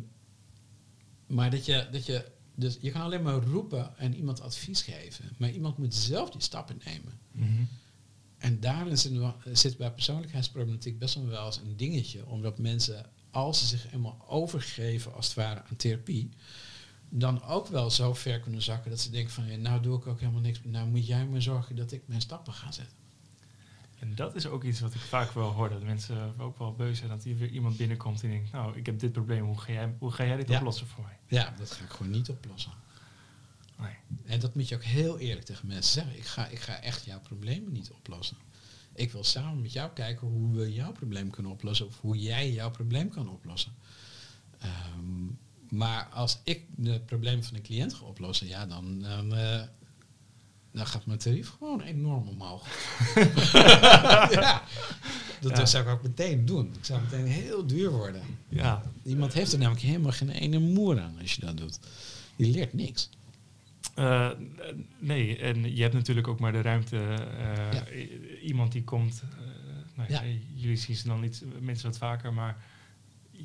[1.26, 2.24] maar dat je, dat je,
[2.55, 5.24] dus je kan alleen maar roepen en iemand advies geven.
[5.38, 7.18] Maar iemand moet zelf die stappen nemen.
[7.32, 7.62] Mhm.
[8.38, 9.12] En daarin zit,
[9.53, 12.26] zit bij persoonlijkheidsproblematiek best wel wel eens een dingetje.
[12.26, 16.28] Omdat mensen, als ze zich eenmaal overgeven als het ware aan therapie,
[17.09, 20.07] dan ook wel zo ver kunnen zakken dat ze denken van, ja, nou doe ik
[20.07, 20.61] ook helemaal niks.
[20.64, 22.96] Nou moet jij maar zorgen dat ik mijn stappen ga zetten.
[23.98, 25.68] En dat is ook iets wat ik vaak wel hoor.
[25.68, 27.09] Dat mensen ook wel beu zijn.
[27.09, 28.52] Dat hier weer iemand binnenkomt en denkt...
[28.52, 29.44] Nou, ik heb dit probleem.
[29.44, 30.57] Hoe ga jij, hoe ga jij dit Ja.
[30.57, 31.18] oplossen voor mij?
[31.26, 32.72] Ja, dat ga ik gewoon niet oplossen.
[33.78, 33.94] Nee.
[34.24, 36.16] En dat moet je ook heel eerlijk tegen mensen zeggen.
[36.16, 38.36] Ik ga, ik ga echt jouw problemen niet oplossen.
[38.94, 41.86] Ik wil samen met jou kijken hoe we jouw probleem kunnen oplossen.
[41.86, 43.72] Of hoe jij jouw probleem kan oplossen.
[44.59, 45.26] Ehm,
[45.77, 49.62] maar als ik de problemen van een cliënt ga oplossen, ja, dan, dan, eh,
[50.72, 52.66] dan gaat mijn tarief gewoon enorm omhoog.
[54.33, 54.62] ja,
[55.41, 55.66] dat Ja.
[55.66, 56.66] zou ik ook meteen doen.
[56.79, 58.22] Ik zou meteen heel duur worden.
[58.49, 61.79] Ja, Iemand heeft er namelijk helemaal geen ene moer aan als je dat doet.
[62.37, 63.09] Die leert niks.
[63.95, 64.31] Eh,
[64.99, 66.97] nee, en je hebt natuurlijk ook maar de ruimte.
[66.99, 67.85] eh, Ja.
[68.43, 69.22] Iemand die komt.
[69.95, 72.57] nou, Jullie zien ze dan niet, mensen wat vaker, maar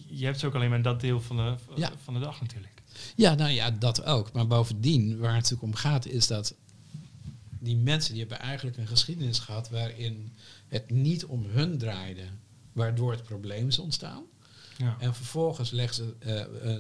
[0.08, 1.92] je hebt ze ook alleen maar dat deel van de, Ja.
[2.04, 2.82] van de dag natuurlijk.
[3.16, 4.32] Ja, nou ja, dat ook.
[4.32, 6.56] Maar bovendien, waar het natuurlijk om gaat, is dat
[7.60, 10.34] die mensen die hebben eigenlijk een geschiedenis gehad waarin
[10.68, 12.24] het niet om hun draaide,
[12.72, 14.24] waardoor het probleem is ontstaan.
[14.78, 14.98] Ja.
[15.00, 16.30] En vervolgens leggen ze eh,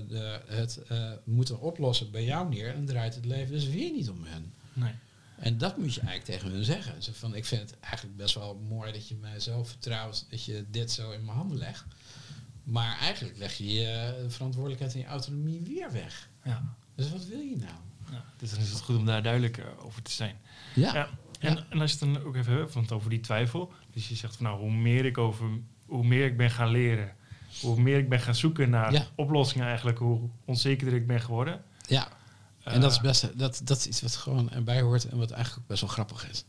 [0.07, 4.09] de, het eh, moeten oplossen bij jou neer en draait het leven dus weer niet
[4.09, 4.53] om hen.
[4.73, 4.93] Nee.
[5.39, 7.03] En dat moet je eigenlijk tegen hun zeggen.
[7.03, 10.43] Zo van, ik vind het eigenlijk best wel mooi dat je mij zo vertrouwt dat
[10.43, 11.85] je dit zo in mijn handen legt.
[12.69, 16.29] Maar eigenlijk leg je je verantwoordelijkheid en je autonomie weer weg.
[16.43, 16.75] Ja.
[16.95, 17.71] Dus wat wil je nou?
[18.11, 18.23] ja.
[18.37, 20.35] Dus dan is het goed om daar duidelijk eh, over te zijn.
[20.75, 21.09] Ja, Ja.
[21.39, 21.65] En, Ja.
[21.69, 23.73] en als je het dan ook even hebt want over die twijfel.
[23.93, 25.47] Dus je zegt van nou, hoe meer ik over
[25.85, 27.15] hoe meer ik ben gaan leren,
[27.61, 29.07] hoe meer ik ben gaan zoeken naar Ja.
[29.15, 31.63] oplossingen eigenlijk, hoe onzekerder ik ben geworden.
[31.87, 32.07] ja.
[32.63, 35.31] en dat is Eh, best dat, dat is iets wat gewoon erbij hoort en wat
[35.31, 36.45] eigenlijk ook best wel grappig is.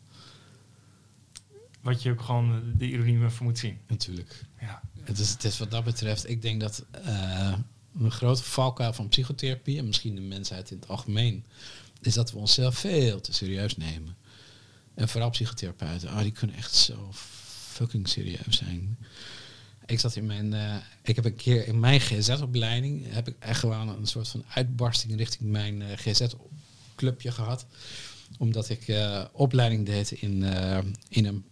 [1.80, 3.78] wat je ook gewoon de ironie voor moet zien.
[3.86, 4.44] Natuurlijk.
[4.60, 4.82] Ja.
[5.04, 7.54] Het is, het is wat dat betreft, ik denk dat eh,
[7.98, 11.44] een grote valkuil van psychotherapie en misschien de mensheid in het algemeen
[12.00, 14.16] is dat we onszelf veel te serieus nemen.
[14.94, 18.98] En vooral psychotherapeuten, oh, die kunnen echt zo fucking serieus zijn.
[19.86, 23.60] Ik zat in mijn, eh, ik heb een keer in mijn GZ-opleiding, heb ik echt
[23.60, 27.66] gewoon een soort van uitbarsting richting mijn eh, GZ-clubje gehad.
[28.38, 28.94] Omdat ik
[29.32, 30.42] opleiding deed in,
[31.08, 31.44] in, een,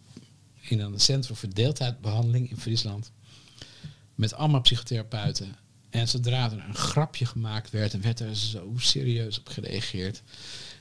[0.60, 3.10] in een centrum voor deeltijdbehandeling in Friesland.
[4.18, 5.56] Met allemaal psychotherapeuten.
[5.90, 10.22] En zodra er een grapje gemaakt werd, en werd er zo serieus op gereageerd.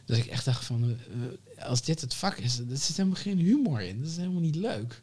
[0.05, 0.97] Dat ik echt dacht van,
[1.57, 3.99] eh, als dit het vak is, er zit helemaal geen humor in.
[4.01, 5.01] Dat is helemaal niet leuk.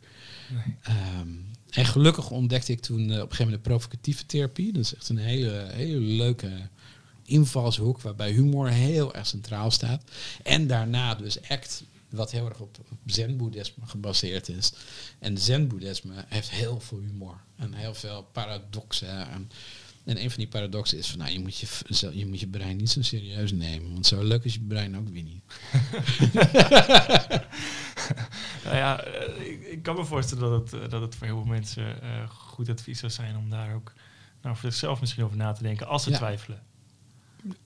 [0.51, 0.77] Nee.
[0.83, 1.29] Ehm,
[1.71, 4.73] en gelukkig ontdekte ik toen eh, op een gegeven moment de provocatieve therapie.
[4.73, 6.69] Dat is echt een hele, hele leuke
[7.25, 10.11] invalshoek waarbij humor heel erg centraal staat.
[10.43, 11.85] En daarna dus ACT,
[12.15, 14.73] wat heel erg op, op zen-boeddhisme gebaseerd is.
[15.19, 19.29] En zen-boeddhisme heeft heel veel humor en heel veel paradoxen.
[19.31, 19.51] En,
[20.05, 21.67] en een van die paradoxen is van, nou, je moet je,
[22.13, 23.93] je moet je brein niet zo serieus nemen.
[23.93, 25.43] Want zo leuk is je brein ook weer niet.
[28.65, 31.37] Nou ja, eh, ik, ik kan me voorstellen dat het, eh, dat het voor heel
[31.37, 33.93] veel mensen eh, goed advies zou zijn om daar ook
[34.43, 36.17] nou, voor zichzelf misschien over na te denken als ze Ja.
[36.17, 36.63] twijfelen.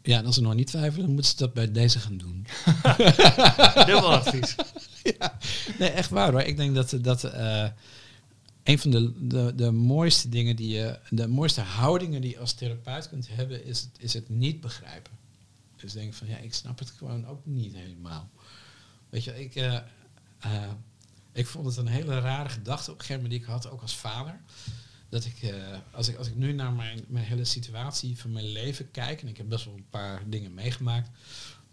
[0.03, 2.47] Ja, en als ze nog niet twijfelen, dan moeten ze dat bij deze gaan doen.
[3.87, 4.55] Dubbel advies.
[5.19, 5.39] ja.
[5.79, 6.41] Nee, echt waar hoor.
[6.41, 7.69] Ik denk dat, dat eh,
[8.63, 12.53] een van de, de, de mooiste dingen die je, de mooiste houdingen die je als
[12.53, 15.13] therapeut kunt hebben, is, het- is het niet begrijpen.
[15.77, 18.29] Dus denk van ja, ik snap het gewoon ook niet helemaal.
[19.11, 19.75] Weet je, ik, eh,
[20.39, 20.63] eh,
[21.33, 23.83] ik vond het een hele rare gedachte op een gegeven moment die ik had, ook
[23.83, 24.41] als vader.
[25.09, 28.49] Dat ik, eh, als ik, als ik nu naar mijn, mijn hele situatie van mijn
[28.49, 31.11] leven kijk, en ik heb best wel een paar dingen meegemaakt,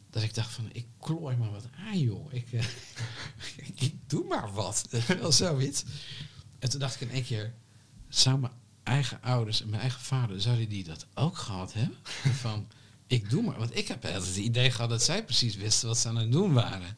[0.09, 2.33] dat ik dacht van, ik klooi maar wat aan joh.
[2.33, 2.65] Ik, eh,
[3.85, 4.87] ik doe maar wat.
[5.19, 5.83] Wel zoiets.
[6.59, 7.53] En toen dacht ik in één keer,
[8.09, 11.97] zou mijn eigen ouders en mijn eigen vader, zouden die dat ook gehad hebben?
[12.41, 12.67] Van,
[13.07, 13.57] ik doe maar.
[13.57, 16.31] Want ik heb altijd het idee gehad dat zij precies wisten wat ze aan het
[16.31, 16.97] doen waren.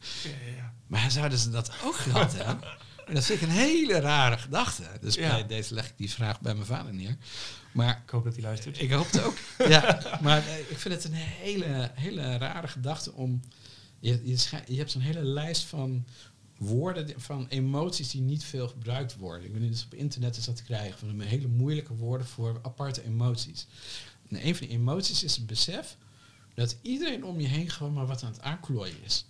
[0.56, 0.74] Ja.
[0.86, 2.78] Maar zouden ze dat ook gehad hebben?
[3.08, 4.82] En dat vind ik een hele rare gedachte.
[5.00, 5.28] Dus Ja.
[5.28, 7.16] bij deze leg ik die vraag bij mijn vader neer.
[7.72, 8.80] Maar Ik hoop dat hij luistert.
[8.80, 9.36] ik hoop het ook.
[9.74, 13.40] ja, maar eh, ik vind het een hele, hele rare gedachte om.
[14.00, 16.04] Je, je, je hebt zo'n hele lijst van
[16.58, 19.44] woorden, van emoties die niet veel gebruikt worden.
[19.46, 23.04] Ik ben dus op internet is dat te krijgen van hele moeilijke woorden voor aparte
[23.04, 23.66] emoties.
[24.28, 25.96] En een van die emoties is het besef
[26.54, 29.26] dat iedereen om je heen gewoon maar wat aan het aanklooien is.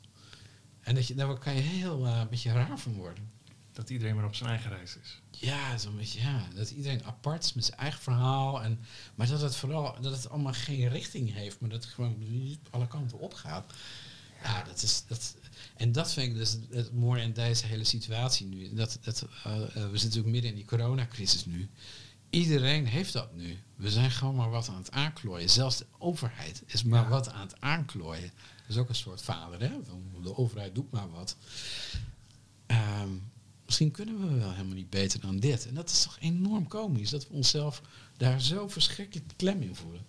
[0.80, 3.30] En dat je, daar kan je heel eh, een beetje raar van worden.
[3.78, 5.20] Dat iedereen maar op zijn eigen reis is.
[5.30, 6.48] Ja, zo'n beetje, ja.
[6.54, 8.62] Dat iedereen apart is met zijn eigen verhaal.
[8.62, 8.80] En,
[9.14, 12.16] maar dat het vooral, dat het allemaal geen richting heeft, maar dat het gewoon
[12.70, 13.72] alle kanten opgaat.
[14.42, 15.36] Ja, dat is, dat,
[15.76, 18.74] en dat vind ik dus het mooie in deze hele situatie nu.
[18.74, 21.68] Dat, dat, eh, eh, we zitten natuurlijk midden in die coronacrisis nu.
[22.30, 23.58] Iedereen heeft dat nu.
[23.76, 25.50] We zijn gewoon maar wat aan het aanklooien.
[25.50, 27.08] Zelfs de overheid is maar Ja.
[27.08, 28.30] wat aan het aanklooien.
[28.56, 29.70] Dat is ook een soort vader, hè?
[30.22, 31.36] De overheid doet maar wat.
[32.66, 33.08] Ehm,
[33.68, 35.66] misschien kunnen we wel helemaal niet beter dan dit.
[35.68, 37.82] En dat is toch enorm komisch, dat we onszelf
[38.16, 40.00] daar zo verschrikkelijk klem in voelen.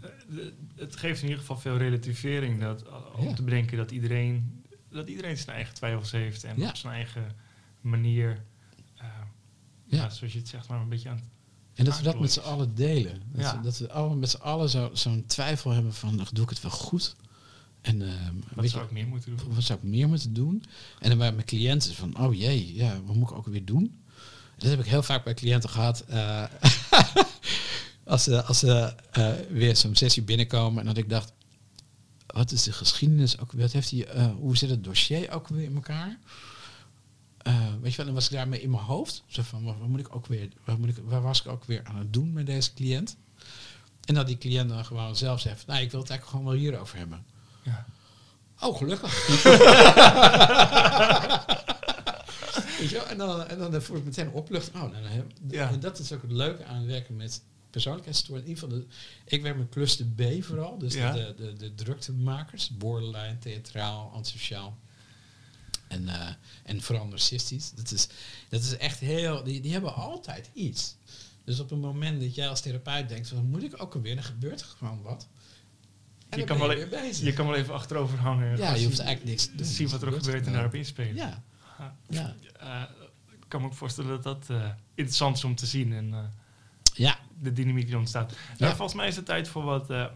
[0.00, 3.34] Eh, de- Het geeft in ieder geval veel relativering dat, eh, om Ja.
[3.34, 6.68] te bedenken dat iedereen, dat iedereen zijn eigen twijfels heeft en Ja.
[6.68, 7.36] op zijn eigen
[7.80, 8.44] manier,
[8.96, 9.06] eh,
[9.86, 10.10] Ja.
[10.10, 11.24] zoals je het zegt, maar een beetje aan het
[11.74, 13.22] En dat we dat met z'n allen delen.
[13.32, 13.56] Dat, Ja.
[13.56, 16.50] we, dat we allemaal met z'n allen zo- zo'n twijfel hebben van, ach, doe ik
[16.50, 17.16] het wel goed?
[17.86, 19.54] En ehm, Wat zou je, ik meer moeten doen?
[19.54, 20.64] wat zou ik meer moeten doen?
[20.98, 24.00] En dan bij mijn cliënten van, oh jee, ja, wat moet ik ook weer doen?
[24.58, 26.00] Dat heb ik heel vaak bij cliënten gehad.
[26.00, 26.44] eh,
[28.04, 31.32] als ze, als ze eh, weer zo'n sessie binnenkomen en dat ik dacht,
[32.26, 33.62] wat is de geschiedenis ook weer?
[33.62, 36.18] Wat heeft hij, eh, hoe zit het dossier ook weer in elkaar?
[37.80, 39.22] Weet je wel, dan was ik daarmee in mijn hoofd.
[39.26, 41.64] Zo van, wat, wat moet ik ook weer, wat moet ik, waar was ik ook
[41.64, 43.16] weer aan het doen met deze cliënt?
[44.04, 46.62] En dat die cliënt dan gewoon zelf zegt, nou, ik wil het eigenlijk gewoon wel
[46.62, 47.24] hierover hebben.
[47.66, 47.86] Ja.
[48.60, 49.14] Oh, gelukkig.
[53.08, 54.70] En dan, en dan voel ik meteen oplucht.
[54.74, 54.92] Oh,
[55.48, 55.68] Ja.
[55.70, 58.44] En dat is ook het leuke aan werken met persoonlijkheidsstoornis.
[58.44, 58.86] In ieder geval, de,
[59.36, 60.78] ik werk met cluster B vooral.
[60.78, 61.12] Dus Ja.
[61.12, 62.70] de, de, de druktemakers.
[62.76, 64.78] Borderline, theatraal, antisociaal.
[65.88, 66.28] En, eh
[66.64, 67.72] en vooral narcistisch.
[67.74, 68.08] Dat is,
[68.48, 69.44] dat is echt heel...
[69.44, 70.94] Die, die hebben altijd iets.
[71.44, 73.28] Dus op het moment dat jij als therapeut denkt...
[73.28, 74.14] Van, moet ik ook alweer?
[74.14, 75.26] Dan gebeurt er gewoon wat.
[76.30, 77.24] Je kan, wel je weer bezig.
[77.24, 78.50] je kan wel even achterover hangen.
[78.50, 79.66] en Ja, je hoeft eigenlijk niks te doen.
[79.66, 81.14] Zien wat er Het gebeurt en daarop inspelen.
[81.14, 81.42] Ja,
[82.08, 82.34] Ja.
[82.60, 82.82] Eh,
[83.30, 86.18] ik kan me ook voorstellen dat dat eh, interessant is om te zien en eh,
[86.94, 87.18] ja.
[87.40, 88.30] de dynamiek die ontstaat.
[88.30, 88.36] Ja.
[88.58, 90.06] Nou, volgens mij is het tijd voor wat eh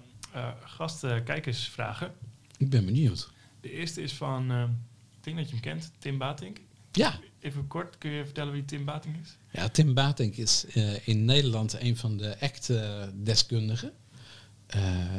[0.62, 2.12] gasten-kijkersvragen.
[2.56, 3.30] Ik ben benieuwd.
[3.60, 4.52] De eerste is van,
[5.16, 6.58] ik denk dat je hem kent, Tim Batink.
[6.92, 9.36] Ja, Even kort, kun je vertellen wie Tim Batink is?
[9.52, 10.64] ja Tim Batink is
[11.04, 13.88] in Nederland een van de act-deskundigen.
[13.88, 13.94] eh,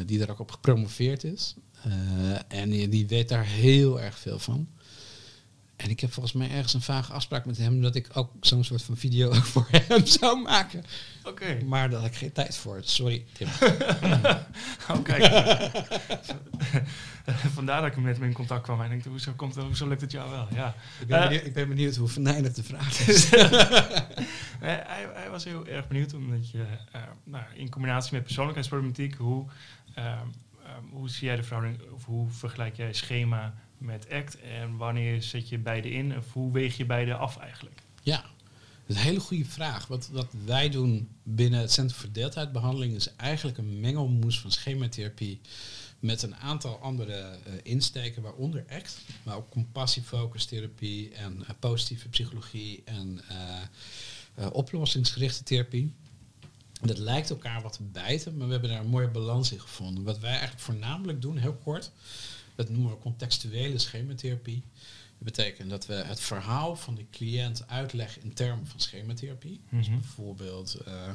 [0.06, 1.56] die daar ook op gepromoveerd is.
[1.84, 4.68] Eh, en die, die weet daar heel erg veel van.
[5.82, 8.64] En ik heb volgens mij ergens een vage afspraak met hem dat ik ook zo'n
[8.64, 10.84] soort van video voor hem zou maken.
[11.24, 11.58] Oké.
[11.66, 12.80] Maar daar had ik geen tijd voor.
[12.84, 13.48] Sorry, Tim.
[14.90, 15.24] Oh, kijk.
[17.54, 18.80] Vandaar dat ik met hem in contact kwam.
[18.80, 20.48] En ik denk, hoezo, komt, hoezo lukt het jou wel?
[20.54, 20.76] Ja.
[21.00, 22.10] Ik ben, Eh, benieuwd, ik ben benieuwd hoe
[22.54, 23.30] de vraag is.
[23.30, 23.44] Nee,
[24.62, 29.46] hij, hij was heel erg benieuwd omdat je eh, nou, in combinatie met persoonlijkheidsproblematiek, hoe,
[29.94, 30.26] ehm,
[30.92, 35.50] hoe zie jij de verhouding, of hoe vergelijk jij schema met ACT en wanneer zet
[35.50, 37.82] je beide in of hoe weeg je beide af eigenlijk?
[38.04, 39.88] Ja, dat is een hele goede vraag.
[39.88, 45.42] Wat, wat wij doen binnen het Centrum voor Deeltijdbehandeling is eigenlijk een mengelmoes van schematherapie
[46.02, 52.82] met een aantal andere eh, insteken, waaronder ACT, maar ook compassiefocustherapie en eh, positieve psychologie
[52.86, 55.94] en eh, oplossingsgerichte therapie.
[56.82, 60.04] Dat lijkt elkaar wat te bijten, maar we hebben daar een mooie balans in gevonden.
[60.04, 61.92] Wat wij eigenlijk voornamelijk doen, heel kort,
[62.66, 64.64] dat noemen we contextuele schematherapie.
[65.18, 69.62] Dat betekent dat we het verhaal van de cliënt uitleggen in termen van schematherapie.
[69.72, 70.00] Dus Mhm.
[70.00, 71.14] bijvoorbeeld, eh,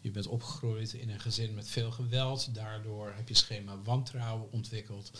[0.00, 2.54] je bent opgegroeid in een gezin met veel geweld.
[2.54, 5.10] Daardoor heb je schema wantrouwen ontwikkeld.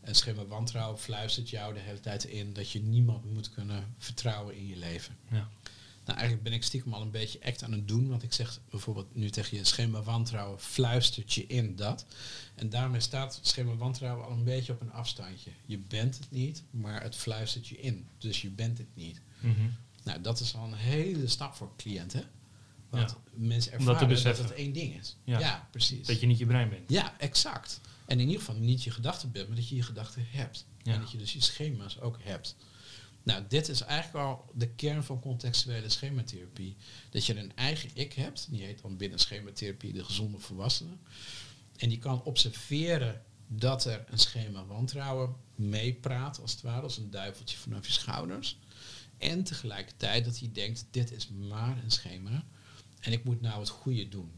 [0.00, 4.56] En schema wantrouwen fluistert jou de hele tijd in dat je niemand moet kunnen vertrouwen
[4.56, 5.16] in je leven.
[5.30, 5.48] Ja.
[6.08, 8.08] Nou, eigenlijk ben ik stiekem al een beetje act aan het doen.
[8.08, 12.06] Want ik zeg bijvoorbeeld nu tegen je schema wantrouwen fluistert je in dat.
[12.54, 15.50] En daarmee staat schema wantrouwen al een beetje op een afstandje.
[15.66, 18.06] Je bent het niet, maar het fluistert je in.
[18.18, 19.20] Dus je bent het niet.
[19.40, 19.68] Mhm.
[20.02, 22.30] Nou, dat is al een hele stap voor cliënten.
[22.90, 23.16] Want Ja.
[23.32, 24.44] mensen dat ervaren dat, beseffen.
[24.44, 25.16] het één ding is.
[25.24, 25.38] Ja.
[25.38, 26.06] Ja, precies.
[26.06, 26.90] Dat je niet je brein bent.
[26.90, 27.80] Ja, exact.
[28.06, 30.66] En in ieder geval niet je gedachten bent, maar dat je je gedachten hebt.
[30.82, 30.92] Ja.
[30.92, 32.56] En dat je dus je schema's ook hebt.
[33.28, 36.76] Nou, dit is eigenlijk al de kern van contextuele schematherapie.
[37.10, 40.96] Dat je een eigen ik hebt, die heet dan binnen schematherapie de gezonde volwassene.
[41.76, 47.10] En die kan observeren dat er een schema wantrouwen meepraat, als het ware, als een
[47.10, 48.58] duiveltje vanaf je schouders.
[49.18, 52.44] En tegelijkertijd dat hij denkt, dit is maar een schema
[53.00, 54.32] en ik moet nou het goede doen.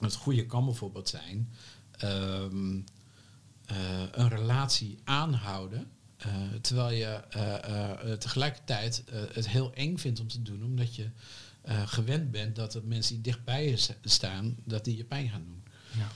[0.00, 1.54] Het goede kan bijvoorbeeld zijn
[1.90, 2.80] ehm,
[3.64, 5.90] eh, een relatie aanhouden,
[6.60, 10.94] terwijl je eh, eh, eh, tegelijkertijd eh, het heel eng vindt om te doen, omdat
[10.94, 11.10] je
[11.62, 15.28] eh, gewend bent dat de mensen die dichtbij je sta- staan, dat die je pijn
[15.28, 15.62] gaan doen.
[15.98, 16.08] Ja.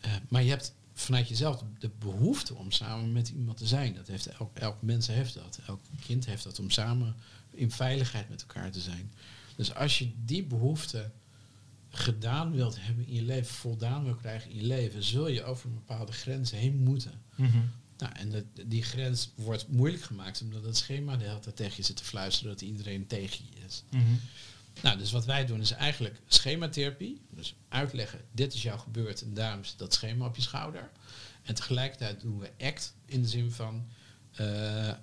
[0.00, 3.94] Eh, maar je hebt vanuit jezelf de behoefte om samen met iemand te zijn.
[3.94, 5.60] Dat heeft elk, elk mens heeft dat.
[5.66, 7.14] Elk kind heeft dat om samen
[7.50, 9.12] in veiligheid met elkaar te zijn.
[9.56, 11.10] Dus als je die behoefte
[11.90, 15.68] gedaan wilt hebben in je leven, voldaan wil krijgen in je leven, zul je over
[15.68, 17.12] een bepaalde grens heen moeten.
[17.34, 17.58] Mhm.
[17.98, 21.76] Nou, en dat, die grens wordt moeilijk gemaakt omdat het schema de hele tijd tegen
[21.76, 23.82] je zit te fluisteren dat iedereen tegen je is.
[23.90, 24.04] Mhm.
[24.82, 27.20] Nou, dus wat wij doen is eigenlijk schematherapie.
[27.30, 30.90] Dus uitleggen, dit is jou gebeurd en daarom zit dat schema op je schouder.
[31.42, 33.86] En tegelijkertijd doen we ACT in de zin van
[34.32, 34.96] eh, eh,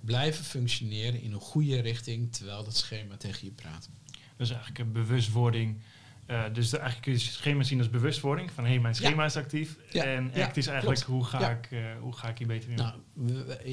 [0.00, 3.88] blijven functioneren in een goede richting terwijl dat schema tegen je praat.
[4.36, 5.80] Dus eigenlijk een bewustwording.
[6.26, 8.50] Eh, dus de, eigenlijk kun je het schema zien als bewustwording.
[8.50, 9.76] Van hé, hey, mijn schema is actief.
[9.90, 11.12] Ja, En ja, ACT is eigenlijk klopt.
[11.12, 12.76] hoe, ga ik, eh, hoe ga ik hier beter in?
[12.76, 12.94] Nou,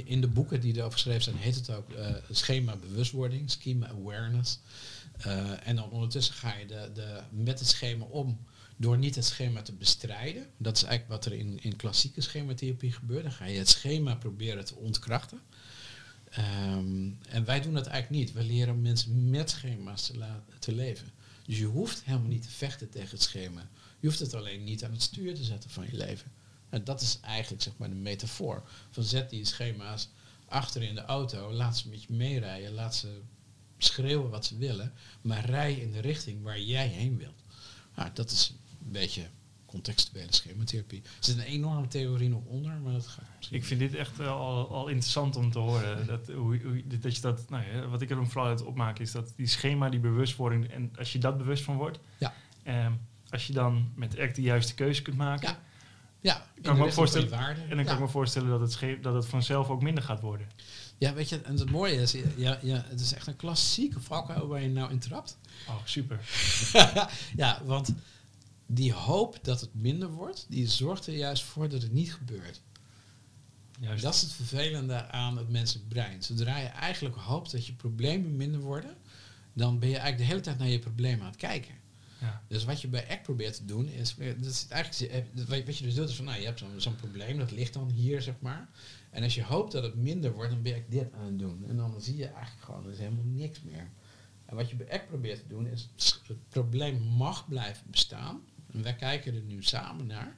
[0.06, 4.60] in de boeken die erover geschreven zijn, heet het ook eh, schema bewustwording, schema awareness.
[5.64, 8.40] En dan ondertussen ga je de, de, met het schema om
[8.78, 10.48] door niet het schema te bestrijden.
[10.58, 13.24] Dat is eigenlijk wat er in, in klassieke schematherapie gebeurt.
[13.24, 15.40] Dan ga je het schema proberen te ontkrachten.
[16.30, 18.34] Ehm, en wij doen dat eigenlijk niet.
[18.34, 20.12] We leren mensen met schema's
[20.60, 21.08] te leven.
[21.50, 23.70] Dus je hoeft helemaal niet te vechten tegen het schema.
[24.00, 26.32] Je hoeft het alleen niet aan het stuur te zetten van je leven.
[26.70, 28.70] En dat is eigenlijk zeg maar de metafoor.
[28.92, 30.10] Van zet die schema's
[30.46, 33.22] achter in de auto, laat ze met je meerijden, laat ze
[33.78, 37.44] schreeuwen wat ze willen, maar rij in de richting waar jij heen wilt.
[37.96, 38.54] Nou, dat is
[38.86, 39.30] een beetje
[39.70, 41.02] contextuele schematherapie.
[41.04, 44.18] Er zit een enorme theorie nog onder, maar dat gaat misschien Ik vind dit echt
[44.18, 46.08] wel al, al interessant om te horen.
[46.08, 49.00] Dat, hoe, hoe, dat je dat, nou ja, wat ik er dan vooral uit opmaak
[49.00, 52.34] is dat die schema, die bewustwording, en als je dat bewust van wordt, Ja.
[52.64, 52.92] ehm,
[53.30, 55.60] als je dan met ACT de juiste keuze kunt maken, Ja.
[56.22, 57.32] Ja, kan de me voorstellen,
[57.70, 60.22] en dan kan ik me voorstellen dat het, sche- dat het vanzelf ook minder gaat
[60.22, 60.48] worden.
[60.98, 64.48] Ja, weet je, en het mooie is, ja, ja, het is echt een klassieke valkuil
[64.48, 65.38] waar je nou in trapt.
[65.68, 66.20] Oh, super.
[67.36, 67.94] ja, want
[68.72, 72.62] die hoop dat het minder wordt, die zorgt er juist voor dat het niet gebeurt.
[73.80, 74.04] Juist.
[74.04, 76.24] Dat is het vervelende aan het menselijk brein.
[76.24, 78.96] Zodra je eigenlijk hoopt dat je problemen minder worden,
[79.54, 81.74] dan ben je eigenlijk de hele tijd naar je problemen aan het kijken.
[82.20, 82.44] Ja.
[82.48, 85.84] Dus wat je bij ACT probeert te doen, is, dat is eigenlijk, eh, wat je
[85.84, 88.70] dus doet, is van, nou, je hebt zo'n probleem, dat ligt dan hier, zeg maar.
[89.10, 91.40] En als je hoopt dat het minder wordt, dan ben je eigenlijk dit aan het
[91.40, 91.66] doen.
[91.68, 93.90] En dan zie je eigenlijk gewoon, er is helemaal niks meer.
[94.46, 95.90] En wat je bij ACT probeert te doen, is,
[96.28, 98.42] het probleem mag blijven bestaan.
[98.74, 100.36] En wij kijken er nu samen naar.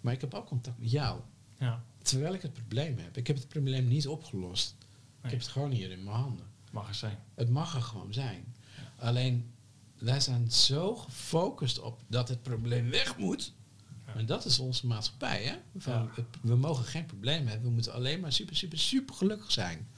[0.00, 1.20] Maar ik heb ook contact met jou.
[1.58, 3.16] Ja, Terwijl ik het probleem heb.
[3.16, 4.74] Ik heb het probleem niet opgelost.
[5.22, 6.46] Ik heb het gewoon hier in mijn handen.
[6.72, 7.18] mag er zijn.
[7.34, 8.54] Het mag er gewoon zijn.
[8.98, 9.50] Alleen,
[9.98, 13.52] wij zijn zo gefocust op dat het probleem weg moet.
[14.06, 14.14] Ja.
[14.14, 15.56] En dat is onze maatschappij, hè?
[15.76, 16.24] Van, Ja.
[16.42, 17.68] we mogen geen probleem hebben.
[17.68, 19.88] We moeten alleen maar super, super, super gelukkig zijn.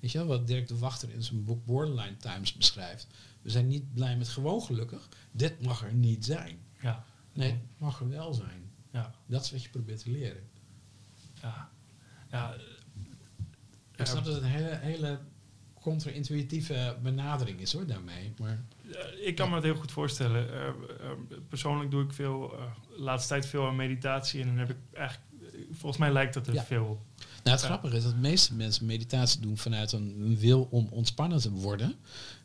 [0.00, 3.06] Weet je wel, wat Dirk de Wachter in zijn boek Borderline Times beschrijft.
[3.42, 5.08] We zijn niet blij met gewoon gelukkig.
[5.32, 6.58] Dit mag er niet zijn.
[6.80, 7.04] Ja,
[7.34, 8.70] Nee, het mag er wel zijn.
[8.92, 10.42] ja, Dat is wat je probeert te leren.
[11.42, 11.70] ja.
[12.30, 12.54] ja
[13.96, 15.18] Ik snap dat het een hele, hele
[15.80, 18.32] contra-intuïtieve benadering is hoor, daarmee.
[18.38, 20.52] Maar Eh, ik kan me het heel goed voorstellen.
[20.52, 20.74] Eh, eh,
[21.48, 22.64] persoonlijk doe ik veel, eh,
[22.96, 24.40] laatste tijd veel aan meditatie.
[24.40, 26.64] En dan heb ik eigenlijk, eh, volgens mij lijkt dat er Ja.
[26.64, 27.02] veel.
[27.44, 30.88] Nou, het grappige is dat de meeste mensen meditatie doen vanuit een een wil om
[30.90, 31.94] ontspannen te worden.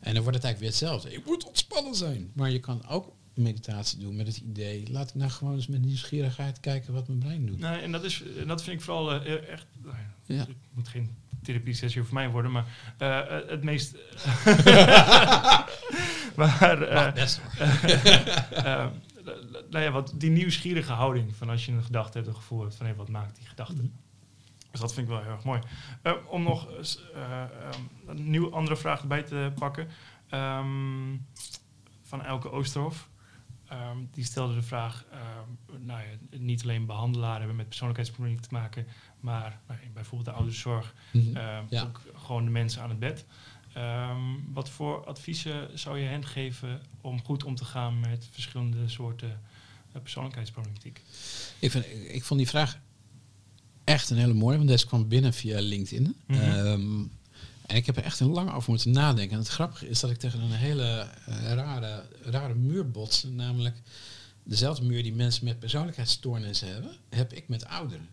[0.00, 1.12] En dan wordt het eigenlijk weer hetzelfde.
[1.14, 2.30] Ik moet ontspannen zijn.
[2.34, 5.80] Maar je kan ook meditatie doen met het idee, laat ik nou gewoon eens met
[5.80, 7.58] nieuwsgierigheid kijken wat mijn brein doet.
[7.58, 9.66] Nee, en dat, is, en dat vind ik vooral echt.
[9.82, 10.38] nou ja.
[10.38, 11.10] Het moet geen
[11.42, 12.66] therapie sessie voor mij worden, maar
[12.98, 13.94] eh, eh, het meest.
[16.36, 16.82] maar.
[16.82, 17.40] eh, best
[19.70, 22.74] nou ja, wat die nieuwsgierige houding van als je een gedachte hebt, een gevoel hebt
[22.74, 23.82] van hé, wat maakt die gedachte?
[23.82, 23.90] Mhm.
[24.70, 25.60] Dus dat vind ik wel heel erg mooi.
[26.28, 29.88] Om nog eh, ehm, een nieuwe andere vraag erbij te pakken.
[30.28, 31.16] Ehm,
[32.02, 33.08] van Elke Oosterhof.
[33.70, 38.48] Ehm, die stelde de vraag, ehm, nou ja, niet alleen behandelaren hebben met persoonlijkheidsproblemen te
[38.52, 38.86] maken,
[39.20, 41.36] maar nou bijvoorbeeld de ouderenzorg, Mhm.
[41.36, 41.82] ehm, Ja.
[41.82, 43.24] ook gewoon de mensen aan het bed.
[44.52, 49.40] Wat voor adviezen zou je hen geven om goed om te gaan met verschillende soorten
[49.92, 51.02] eh, persoonlijkheidsproblematiek?
[51.58, 52.78] Ik, vind, ik vond die vraag
[53.84, 56.16] echt een hele mooie, want deze kwam binnen via LinkedIn.
[56.26, 57.04] Ehm,
[57.70, 59.32] en ik heb er echt een lang over moeten nadenken.
[59.32, 63.22] En het grappige is dat ik tegen een hele eh, rare, rare muur bots.
[63.22, 63.76] Namelijk
[64.42, 68.08] dezelfde muur die mensen met persoonlijkheidsstoornissen hebben, heb ik met ouderen.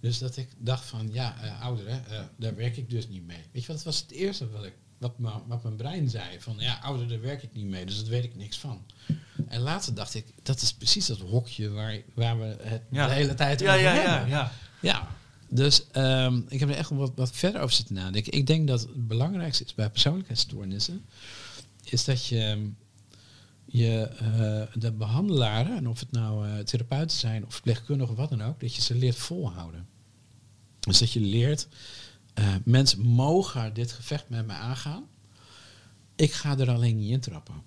[0.00, 3.44] Dus dat ik dacht van, ja, eh, ouderen, eh, daar werk ik dus niet mee.
[3.52, 5.12] Weet je wat, dat was het eerste wat, ik, wat,
[5.46, 6.40] wat mijn brein zei.
[6.40, 8.86] Van, ja, ouderen, daar werk ik niet mee, dus daar weet ik niks van.
[9.48, 13.06] En later dacht ik, dat is precies dat hokje waar, waar we het Ja.
[13.06, 14.28] de hele tijd Ja, over ja, hebben.
[14.28, 14.52] ja, ja.
[14.80, 15.15] Ja,
[15.48, 18.32] dus ehm, ik heb er echt wat, wat verder over zitten nadenken.
[18.32, 21.04] Ik denk dat het belangrijkste is bij persoonlijkheidsstoornissen,
[21.84, 22.70] is dat je,
[23.64, 28.30] je eh, de behandelaren, en of het nou eh, therapeuten zijn of verpleegkundigen of wat
[28.30, 29.86] dan ook, dat je ze leert volhouden.
[30.80, 31.68] Dus dat je leert,
[32.34, 35.06] eh, mensen mogen dit gevecht met me aangaan.
[36.16, 37.62] Ik ga er alleen niet in trappen.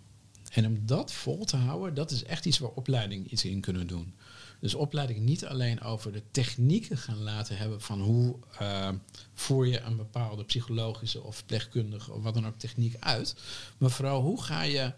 [0.52, 3.88] En om dat vol te houden, dat is echt iets waar opleidingen iets in kunnen
[3.88, 4.14] doen.
[4.60, 8.89] Dus opleidingen niet alleen over de technieken gaan laten hebben van hoe eh,
[9.34, 13.36] voer je een bepaalde psychologische of verpleegkundige of wat dan ook techniek uit.
[13.78, 14.93] Maar vooral hoe ga je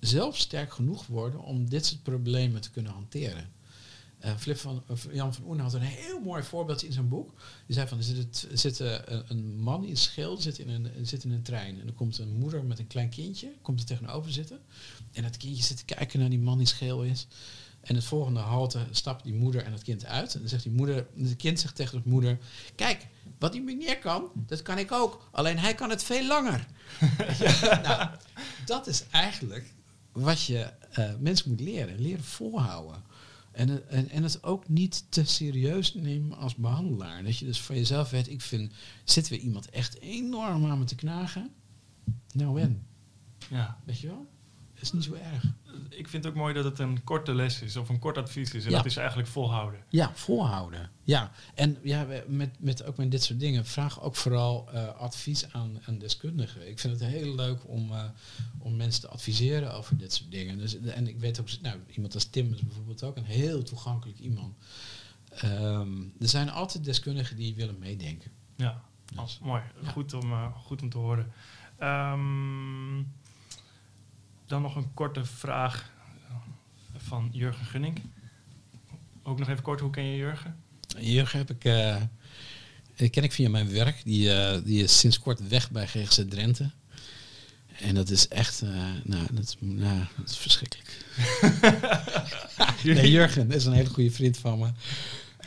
[0.00, 3.56] zelf sterk genoeg worden om dit soort problemen te kunnen hanteren.
[4.18, 4.82] Eh, Flip van,
[5.12, 7.32] Jan van Oenen had een heel mooi voorbeeld in zijn boek.
[7.66, 11.06] Die zei van, er zit, zit eh, een, een man in schil, zit in, een,
[11.06, 11.80] zit in een trein.
[11.80, 14.60] En er komt een moeder met een klein kindje, komt er tegenover zitten.
[15.12, 17.26] En dat kindje zit te kijken naar die man die scheel is.
[17.88, 20.34] En het volgende halte stapt die moeder en het kind uit.
[20.34, 22.38] En dan zegt die moeder, het kind zegt tegen de moeder...
[22.74, 23.06] Kijk,
[23.38, 25.28] wat die meneer kan, dat kan ik ook.
[25.32, 26.66] Alleen hij kan het veel langer.
[27.62, 28.10] Ja, nou,
[28.64, 29.72] dat is eigenlijk
[30.12, 30.58] wat je
[30.90, 32.00] eh, mensen moet leren.
[32.00, 33.02] Leren volhouden.
[33.52, 37.24] En, het- en, en het ook niet te serieus nemen als behandelaar.
[37.24, 38.72] Dat je dus van jezelf weet, ik vind,
[39.04, 41.50] zitten we iemand echt enorm aan me te knagen?
[42.32, 42.86] Nou en,
[43.50, 43.78] ja.
[43.84, 44.26] weet je wel?
[44.78, 45.44] Dat is niet zo erg.
[45.88, 48.52] Ik vind het ook mooi dat het een korte les is of een kort advies
[48.54, 48.64] is.
[48.64, 48.76] En Ja.
[48.76, 49.80] dat is eigenlijk volhouden.
[49.88, 50.90] Ja, volhouden.
[51.02, 55.52] Ja, en ja, met, met, ook met dit soort dingen, vraag ook vooral eh, advies
[55.52, 56.68] aan, aan deskundigen.
[56.68, 58.04] Ik vind het heel leuk om, eh,
[58.58, 60.58] om mensen te adviseren over dit soort dingen.
[60.58, 64.18] Dus, en ik weet ook, nou, iemand als Tim is bijvoorbeeld ook een heel toegankelijk
[64.18, 64.54] iemand.
[65.30, 68.30] Ehm, er zijn altijd deskundigen die willen meedenken.
[68.56, 68.82] Ja,
[69.22, 69.62] Dus, mooi.
[69.82, 69.88] ja.
[69.90, 71.32] Goed, om, eh, goed om te horen.
[71.78, 72.98] Ehm,
[74.48, 75.90] dan nog een korte vraag
[76.96, 78.00] van Jurgen Gunning.
[79.22, 80.56] Ook nog even kort, hoe ken je Jurgen?
[80.98, 84.00] Jurgen heb ik, eh, ken ik via mijn werk.
[84.04, 86.70] Die, eh, die is sinds kort weg bij GGZ Drenthe.
[87.80, 88.68] En dat is echt, eh,
[89.04, 90.96] nou, dat nou, dat is verschrikkelijk.
[92.84, 94.70] Nee, Jurgen is een hele goede vriend van me.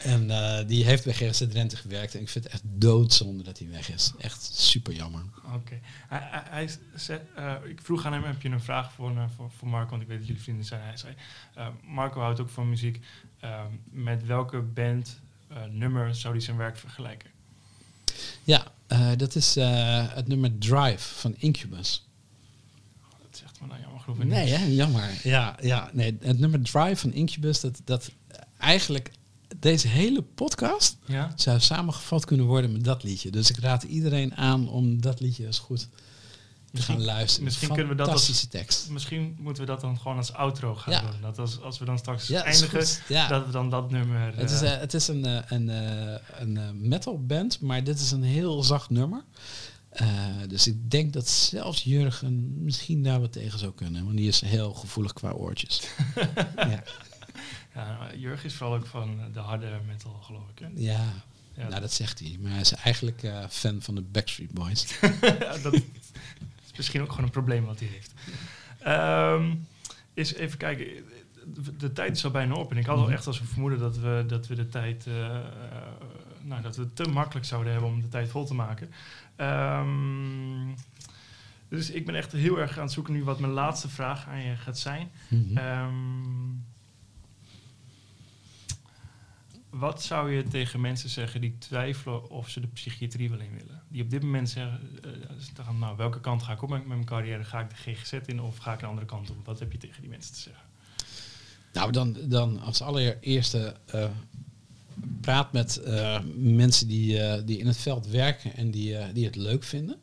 [0.03, 2.15] En eh, die heeft bij GGZ Drenthe gewerkt.
[2.15, 4.11] En ik vind het echt doodzonde dat hij weg is.
[4.17, 5.21] Echt super jammer.
[5.53, 5.79] Oké.
[6.07, 9.23] Hij, hij, hij zei, eh, ik vroeg aan hem, heb je een vraag voor, eh,
[9.35, 9.89] voor, voor Marco?
[9.89, 10.81] Want ik weet dat jullie vrienden zijn.
[10.81, 11.13] Hij zei,
[11.87, 12.99] Marco houdt ook van muziek.
[13.39, 15.19] Eh, met welke band,
[15.69, 17.29] nummer zou hij zijn werk vergelijken?
[18.43, 18.63] Ja,
[19.15, 22.07] dat is het nummer Drive van Incubus.
[23.21, 24.65] Dat zegt me nou jammer genoeg Nee, hè?
[24.65, 25.19] Jammer.
[25.23, 26.17] Ja, ja, nee.
[26.19, 28.11] Het nummer Drive van Incubus, dat, dat
[28.57, 29.11] eigenlijk
[29.59, 31.31] deze hele podcast Ja?
[31.35, 33.31] zou samengevat kunnen worden met dat liedje.
[33.31, 35.87] Dus ik raad iedereen aan om dat liedje eens goed
[36.73, 37.43] te gaan luisteren.
[37.45, 38.89] misschien kunnen we dat als- tekst.
[38.89, 41.01] Misschien moeten we dat dan gewoon als outro gaan Ja.
[41.01, 41.21] doen.
[41.21, 44.35] Dat als, als we dan straks Ja, eindigen, dat we dan dat nummer...
[44.35, 45.67] Het is, eh, eh, het is een, eh, een,
[46.39, 49.23] een metal band, maar dit is een heel zacht nummer.
[50.47, 54.03] Dus ik denk dat zelfs Jurgen misschien daar wat tegen zou kunnen.
[54.05, 55.81] Want die is heel gevoelig qua oortjes.
[56.55, 56.83] ja.
[57.73, 60.59] Ja, Jurgen is vooral ook van de harde metal, geloof ik.
[60.59, 60.67] Hè?
[60.75, 61.05] ja,
[61.53, 62.37] Ja, nou dat zegt hij.
[62.41, 64.99] Maar hij is eigenlijk eh, fan van de Backstreet Boys.
[65.63, 65.81] Dat is
[66.77, 68.13] misschien ook gewoon een probleem wat hij heeft.
[68.79, 69.53] Ehm
[70.13, 70.85] is even kijken.
[71.45, 72.71] De, de tijd is al bijna op.
[72.71, 73.11] En ik had al Mhm.
[73.13, 75.07] echt als een vermoeden dat we, dat we de tijd.
[75.07, 75.41] eh, eh,
[76.41, 78.91] nou, dat we het te makkelijk zouden hebben om de tijd vol te maken.
[79.35, 80.73] Ehm,
[81.69, 84.41] dus ik ben echt heel erg aan het zoeken nu wat mijn laatste vraag aan
[84.41, 85.11] je gaat zijn.
[85.27, 85.57] Mhm.
[85.57, 86.49] Ehm,
[89.71, 93.81] wat zou je tegen mensen zeggen die twijfelen of ze de psychiatrie wel in willen?
[93.87, 94.79] Die op dit moment zeggen,
[95.57, 97.43] eh, nou, welke kant ga ik op met, mijn carrière?
[97.43, 99.45] Ga ik de GGZ in of ga ik een andere kant op?
[99.45, 100.63] Wat heb je tegen die mensen te zeggen?
[101.73, 104.09] Nou, dan, dan als allereerste eh,
[105.21, 109.63] praat met eh, mensen die, die in het veld werken en die, die het leuk
[109.63, 109.97] vinden.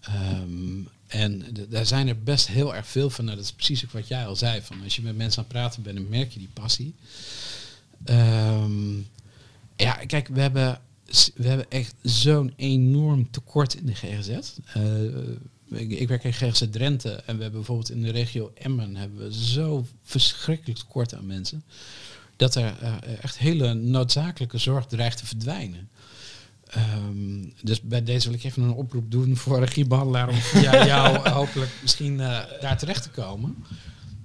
[0.00, 3.24] Ehm, en daar zijn er best heel erg veel van.
[3.24, 4.62] Nou, dat is precies ook wat jij al zei.
[4.62, 6.94] Van als je met mensen aan het praten bent, dan merk je die passie.
[8.04, 8.96] Ehm,
[9.76, 10.80] ja, kijk, we hebben,
[11.34, 14.28] we hebben echt zo'n enorm tekort in de GGZ.
[14.72, 18.96] Eh, ik, ik werk in GGZ Drenthe en we hebben bijvoorbeeld in de regio Emmen
[18.96, 21.64] hebben we zo verschrikkelijk tekort aan mensen.
[22.36, 25.88] Dat er eh, echt hele noodzakelijke zorg dreigt te verdwijnen.
[26.66, 31.28] Ehm, dus bij deze wil ik even een oproep doen voor regiebehandelaar om via jou
[31.28, 33.64] hopelijk misschien eh, daar terecht te komen.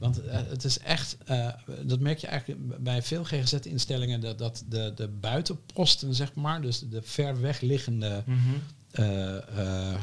[0.02, 1.48] Want eh, het is echt, eh,
[1.84, 6.80] dat merk je eigenlijk bij veel GGZ-instellingen, dat, dat de, de buitenposten, zeg maar, dus
[6.90, 8.24] de ver weg liggende
[8.92, 10.02] eh, eh,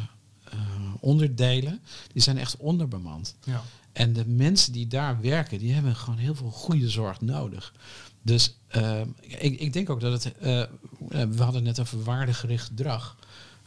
[1.01, 1.81] onderdelen,
[2.13, 3.37] die zijn echt onderbemand.
[3.45, 3.63] Ja.
[3.93, 7.75] En de mensen die daar werken, die hebben gewoon heel veel goede zorg nodig.
[8.23, 8.59] Dus
[9.21, 10.35] ik, ik denk ook dat het,
[11.09, 13.17] we hadden net over waardegericht gedrag.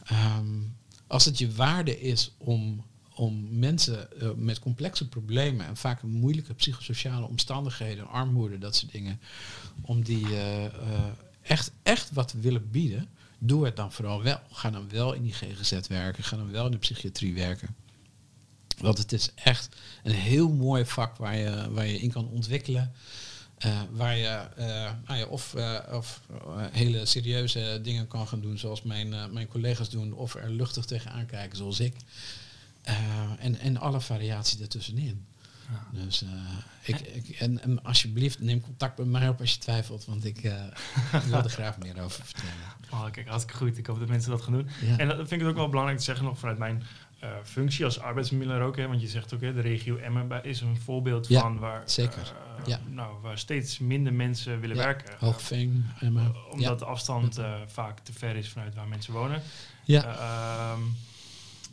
[0.04, 0.58] Ehm,
[1.06, 2.84] als het je waarde is om,
[3.14, 9.20] om mensen eh, met complexe problemen en vaak moeilijke psychosociale omstandigheden, armoede, dat soort dingen,
[9.80, 10.72] om die eh, eh,
[11.42, 13.08] echt, echt wat te willen bieden,
[13.38, 14.38] doe het dan vooral wel.
[14.50, 17.74] Ga dan wel in die GGZ werken, ga dan wel in de psychiatrie werken.
[18.78, 22.92] Want het is echt een heel mooi vak waar je, waar je in kan ontwikkelen.
[23.90, 24.46] waar je,
[25.06, 25.54] nou ja, of,
[25.92, 26.20] of
[26.70, 31.26] hele serieuze dingen kan gaan doen, zoals mijn, mijn collega's doen, of er luchtig tegenaan
[31.26, 31.94] kijken, zoals ik.
[32.82, 32.94] Eh,
[33.38, 35.26] en, en alle variaties daartussenin.
[35.70, 36.04] Ja.
[36.04, 36.28] Dus eh,
[36.82, 40.38] ik, ik, en, en alsjeblieft neem contact met mij op als je twijfelt, want ik,
[40.44, 40.62] eh,
[41.24, 42.54] wil er graag meer over vertellen.
[42.90, 43.78] Oh, kijk, hartstikke goed.
[43.78, 44.68] Ik hoop dat mensen dat gaan doen.
[44.80, 44.98] Ja.
[44.98, 46.82] En dat vind ik het ook wel belangrijk te zeggen nog vanuit mijn
[47.44, 48.76] functie als arbeidsmiddelaar ook.
[48.76, 51.82] Hè, want je zegt ook, hè, de regio Emmen is een voorbeeld Ja, van waar,
[51.84, 52.32] zeker.
[52.66, 52.80] Ja.
[52.88, 55.14] nou, waar steeds minder mensen willen werken.
[55.18, 56.34] Hoogveen, Emmen.
[56.50, 59.42] Omdat de afstand vaak te ver is vanuit waar mensen wonen.
[59.84, 60.04] Ja.
[60.04, 60.80] Eh, ehm,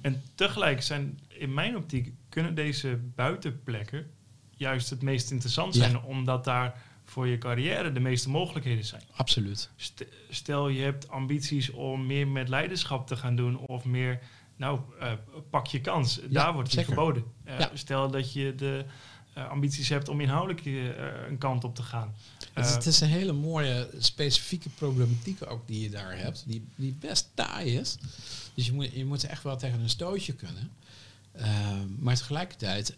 [0.01, 4.11] en tegelijk zijn in mijn optiek kunnen deze buitenplekken
[4.55, 5.81] juist het meest interessant Ja.
[5.81, 9.01] zijn, omdat daar voor je carrière de meeste mogelijkheden zijn.
[9.15, 9.69] Absoluut.
[9.75, 14.19] St- Stel je hebt ambities om meer met leiderschap te gaan doen of meer,
[14.55, 15.11] nou, eh,
[15.49, 16.19] pak je kans.
[16.29, 16.89] Daar wordt zeker.
[16.93, 17.23] geboden.
[17.43, 17.69] Eh, Ja.
[17.73, 18.85] Stel dat je de
[19.33, 22.15] eh, ambities hebt om inhoudelijk eh, een kant op te gaan.
[22.53, 26.43] Het is, Eh, het is een hele mooie specifieke problematiek ook die je daar hebt,
[26.47, 27.97] die, die best taai is.
[28.53, 30.71] Dus je moet, je moet echt wel tegen een stootje kunnen.
[31.31, 32.97] Ehm, maar tegelijkertijd,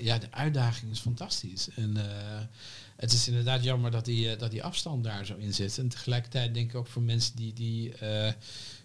[0.00, 1.68] ja, de uitdaging is fantastisch.
[1.74, 1.96] En
[2.96, 5.78] het is inderdaad jammer dat die, dat die afstand daar zo in zit.
[5.78, 7.92] En tegelijkertijd denk ik ook voor mensen die, die,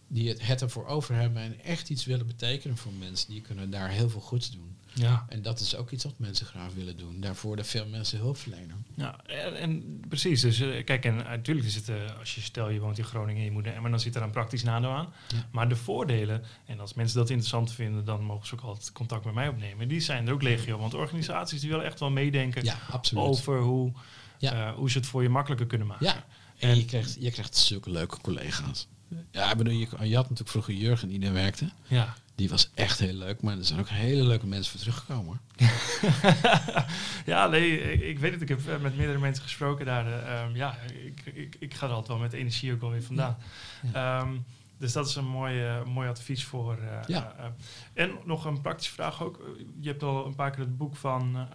[0.07, 3.69] die het, het ervoor over hebben en echt iets willen betekenen voor mensen, die kunnen
[3.69, 4.74] daar heel veel goeds doen.
[4.95, 5.25] Ja.
[5.29, 7.19] En dat is ook iets wat mensen graag willen doen.
[7.21, 8.85] Daarvoor worden veel mensen hulp verlenen.
[8.95, 10.41] Ja, en, en precies.
[10.41, 13.39] Dus eh, kijk, en natuurlijk is het, eh, als je stel je woont in Groningen
[13.39, 15.13] en je moet naar Emmen, dan zit er een praktisch nadeel aan.
[15.27, 15.47] Ja.
[15.51, 19.25] Maar de voordelen, en als mensen dat interessant vinden, dan mogen ze ook altijd contact
[19.25, 19.87] met mij opnemen.
[19.87, 20.77] Die zijn er ook legio.
[20.77, 22.79] Want organisaties die willen echt wel meedenken Ja,
[23.13, 23.91] over hoe,
[24.37, 24.67] Ja.
[24.69, 26.05] eh, hoe ze het voor je makkelijker kunnen maken.
[26.05, 26.25] Ja,
[26.59, 28.87] en je krijgt, je krijgt zulke leuke collega's.
[29.31, 31.69] Ja, ik bedoel, je, je had natuurlijk vroeger Jurgen die daar werkte.
[31.87, 32.13] Ja.
[32.35, 35.39] Die was echt heel leuk, maar er zijn ook hele leuke mensen voor teruggekomen.
[37.25, 38.41] ja, nee, ik, ik weet het.
[38.41, 40.07] Ik heb eh, met meerdere mensen gesproken daar.
[40.07, 43.03] eh, ehm, ja, ik, ik, ik ga er altijd wel met energie ook wel weer
[43.03, 43.37] vandaan.
[43.93, 44.19] Ja.
[44.21, 44.33] Ehm,
[44.77, 46.77] Dus dat is een mooi, mooi advies voor.
[46.77, 47.35] eh, Ja.
[47.93, 49.49] en nog een praktische vraag ook.
[49.79, 51.47] Je hebt al een paar keer het boek van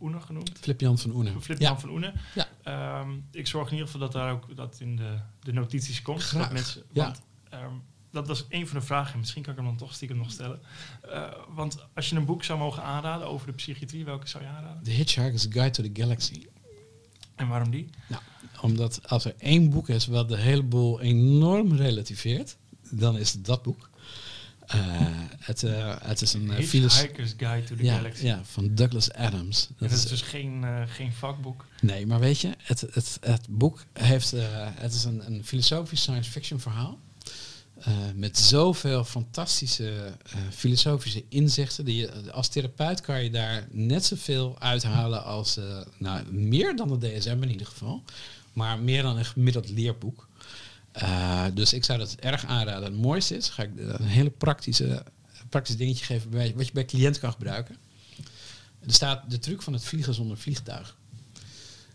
[0.00, 0.52] Oene genoemd.
[0.60, 1.40] Flip-Jan van Oene.
[1.40, 1.78] Flip-Jan Ja.
[1.78, 2.12] van Oene.
[2.34, 2.46] Ja.
[2.62, 6.22] Ehm, ik zorg in ieder geval dat daar ook dat in de, de notities komt.
[6.22, 6.42] Graag.
[6.42, 7.04] Dat mensen, Ja.
[7.04, 7.74] Want ehm,
[8.12, 9.18] dat was een van de vragen.
[9.18, 10.60] Misschien kan ik hem dan toch stiekem nog stellen.
[11.10, 14.50] Eh, want als je een boek zou mogen aanraden over de psychiatrie, welke zou je
[14.50, 14.82] aanraden?
[14.82, 16.46] The Hitchhiker's Guide to the Galaxy.
[17.34, 17.90] En waarom die?
[18.60, 22.56] Omdat als er één boek is wat de hele boel enorm relativeert,
[22.90, 23.90] dan is het dat boek.
[24.66, 24.80] Eh,
[25.38, 28.24] het, eh, het is een uh, Hitchhiker's Guide to the ja, Galaxy.
[28.24, 29.68] ja, van Douglas Adams.
[29.76, 31.66] Dat is dus geen, geen vakboek.
[31.80, 34.30] Nee, maar weet je, het, het, het boek heeft,
[34.74, 36.98] het is een, een filosofisch science fiction verhaal.
[37.82, 41.84] Eh, met zoveel fantastische eh, filosofische inzichten.
[41.84, 46.98] Die je, als therapeut kan je daar net zoveel uithalen als, eh, nou, meer dan
[46.98, 48.02] de DSM in ieder geval.
[48.52, 50.28] Maar meer dan een gemiddeld leerboek.
[51.54, 52.84] Dus ik zou dat erg aanraden.
[52.84, 55.04] Het mooiste is, ga ik een hele praktische,
[55.48, 57.76] praktisch dingetje geven bij, wat je bij cliënt kan gebruiken.
[58.80, 60.96] Er staat de truc van het vliegen zonder vliegtuig.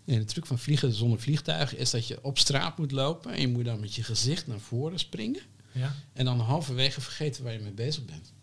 [0.06, 3.42] En de truc van vliegen zonder vliegtuig is dat je op straat moet lopen en
[3.42, 5.42] je moet dan met je gezicht naar voren springen.
[5.78, 5.96] Ja.
[6.14, 8.34] En dan halverwege vergeten waar je mee bezig bent.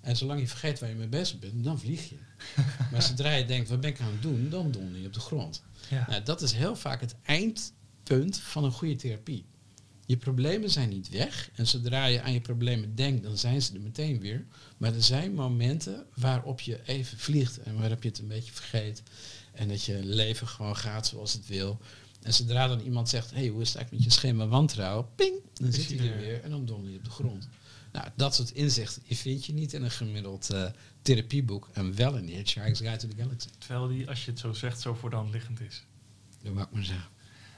[0.00, 2.16] En zolang je vergeet waar je mee bezig bent, dan vlieg je.
[2.92, 5.20] maar zodra je denkt, wat ben ik aan het doen, dan donder je op de
[5.20, 5.62] grond.
[5.90, 6.06] Ja.
[6.08, 9.44] Nou, dat is heel vaak het eindpunt van een goede therapie.
[10.06, 11.50] Je problemen zijn niet weg.
[11.54, 14.44] En zodra je aan je problemen denkt, dan zijn ze er meteen weer.
[14.76, 19.02] Maar er zijn momenten waarop je even vliegt en waarop je het een beetje vergeet.
[19.52, 21.80] En dat je leven gewoon gaat zoals het wil.
[22.22, 25.06] En zodra dan iemand zegt, hey, hoe is het eigenlijk met je schema wantrouwen?
[25.14, 26.20] Ping, dan Is zit hij hij er er.
[26.20, 27.48] weer en dan donder je op de grond.
[27.92, 30.64] Nou, dat soort inzichten die vind je niet in een gemiddeld eh,
[31.02, 31.68] therapieboek.
[31.72, 33.48] En wel in Hitchhiker's Guide to the Galaxy.
[33.58, 35.84] Terwijl die, als je het zo zegt, zo voor de hand liggend is.
[36.42, 37.08] Dat mag ik maar zeggen.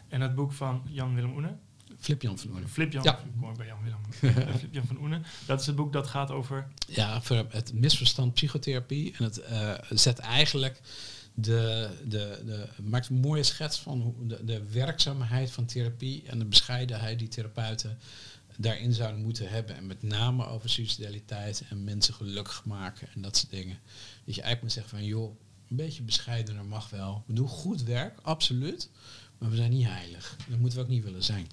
[0.08, 1.56] En het boek van Jan-Willem Oene,
[2.00, 2.70] Flip Jan van Oorlog.
[2.70, 3.20] Flip Jan, Ja.
[3.56, 5.20] bij Jan-Willem, Eh, Flip Jan van Oene.
[5.46, 9.14] Dat is het boek dat gaat over, Ja, voor het misverstand psychotherapie.
[9.18, 10.80] En het eh, zet eigenlijk
[11.34, 16.38] de, de, de, maakt een mooie schets van hoe de, de werkzaamheid van therapie en
[16.38, 17.98] de bescheidenheid die therapeuten
[18.56, 19.76] daarin zouden moeten hebben.
[19.76, 23.78] En met name over suicidaliteit en mensen gelukkig maken en dat soort dingen.
[24.24, 25.36] Dat je eigenlijk moet zeggen van joh,
[25.68, 27.22] een beetje bescheidener mag wel.
[27.26, 28.90] We doen goed werk, absoluut.
[29.38, 30.36] Maar we zijn niet heilig.
[30.48, 31.46] Dat moeten we ook niet willen zijn.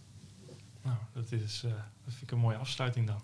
[0.82, 3.22] nou, dat, is, eh, dat vind ik een mooie afsluiting dan.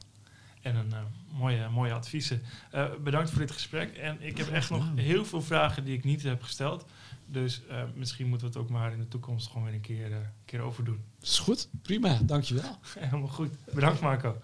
[0.68, 1.00] En een eh,
[1.40, 2.42] mooie, mooie adviezen.
[2.72, 3.96] Eh, bedankt voor dit gesprek.
[3.96, 6.86] En ik heb echt nog heel veel vragen die ik niet heb gesteld.
[7.26, 10.32] Dus eh, misschien moeten we het ook maar in de toekomst gewoon weer een keer,
[10.46, 11.04] keer overdoen.
[11.22, 11.70] Is goed?
[11.82, 12.80] Prima, dankjewel.
[13.00, 13.52] Helemaal goed.
[13.74, 14.40] Bedankt Marco.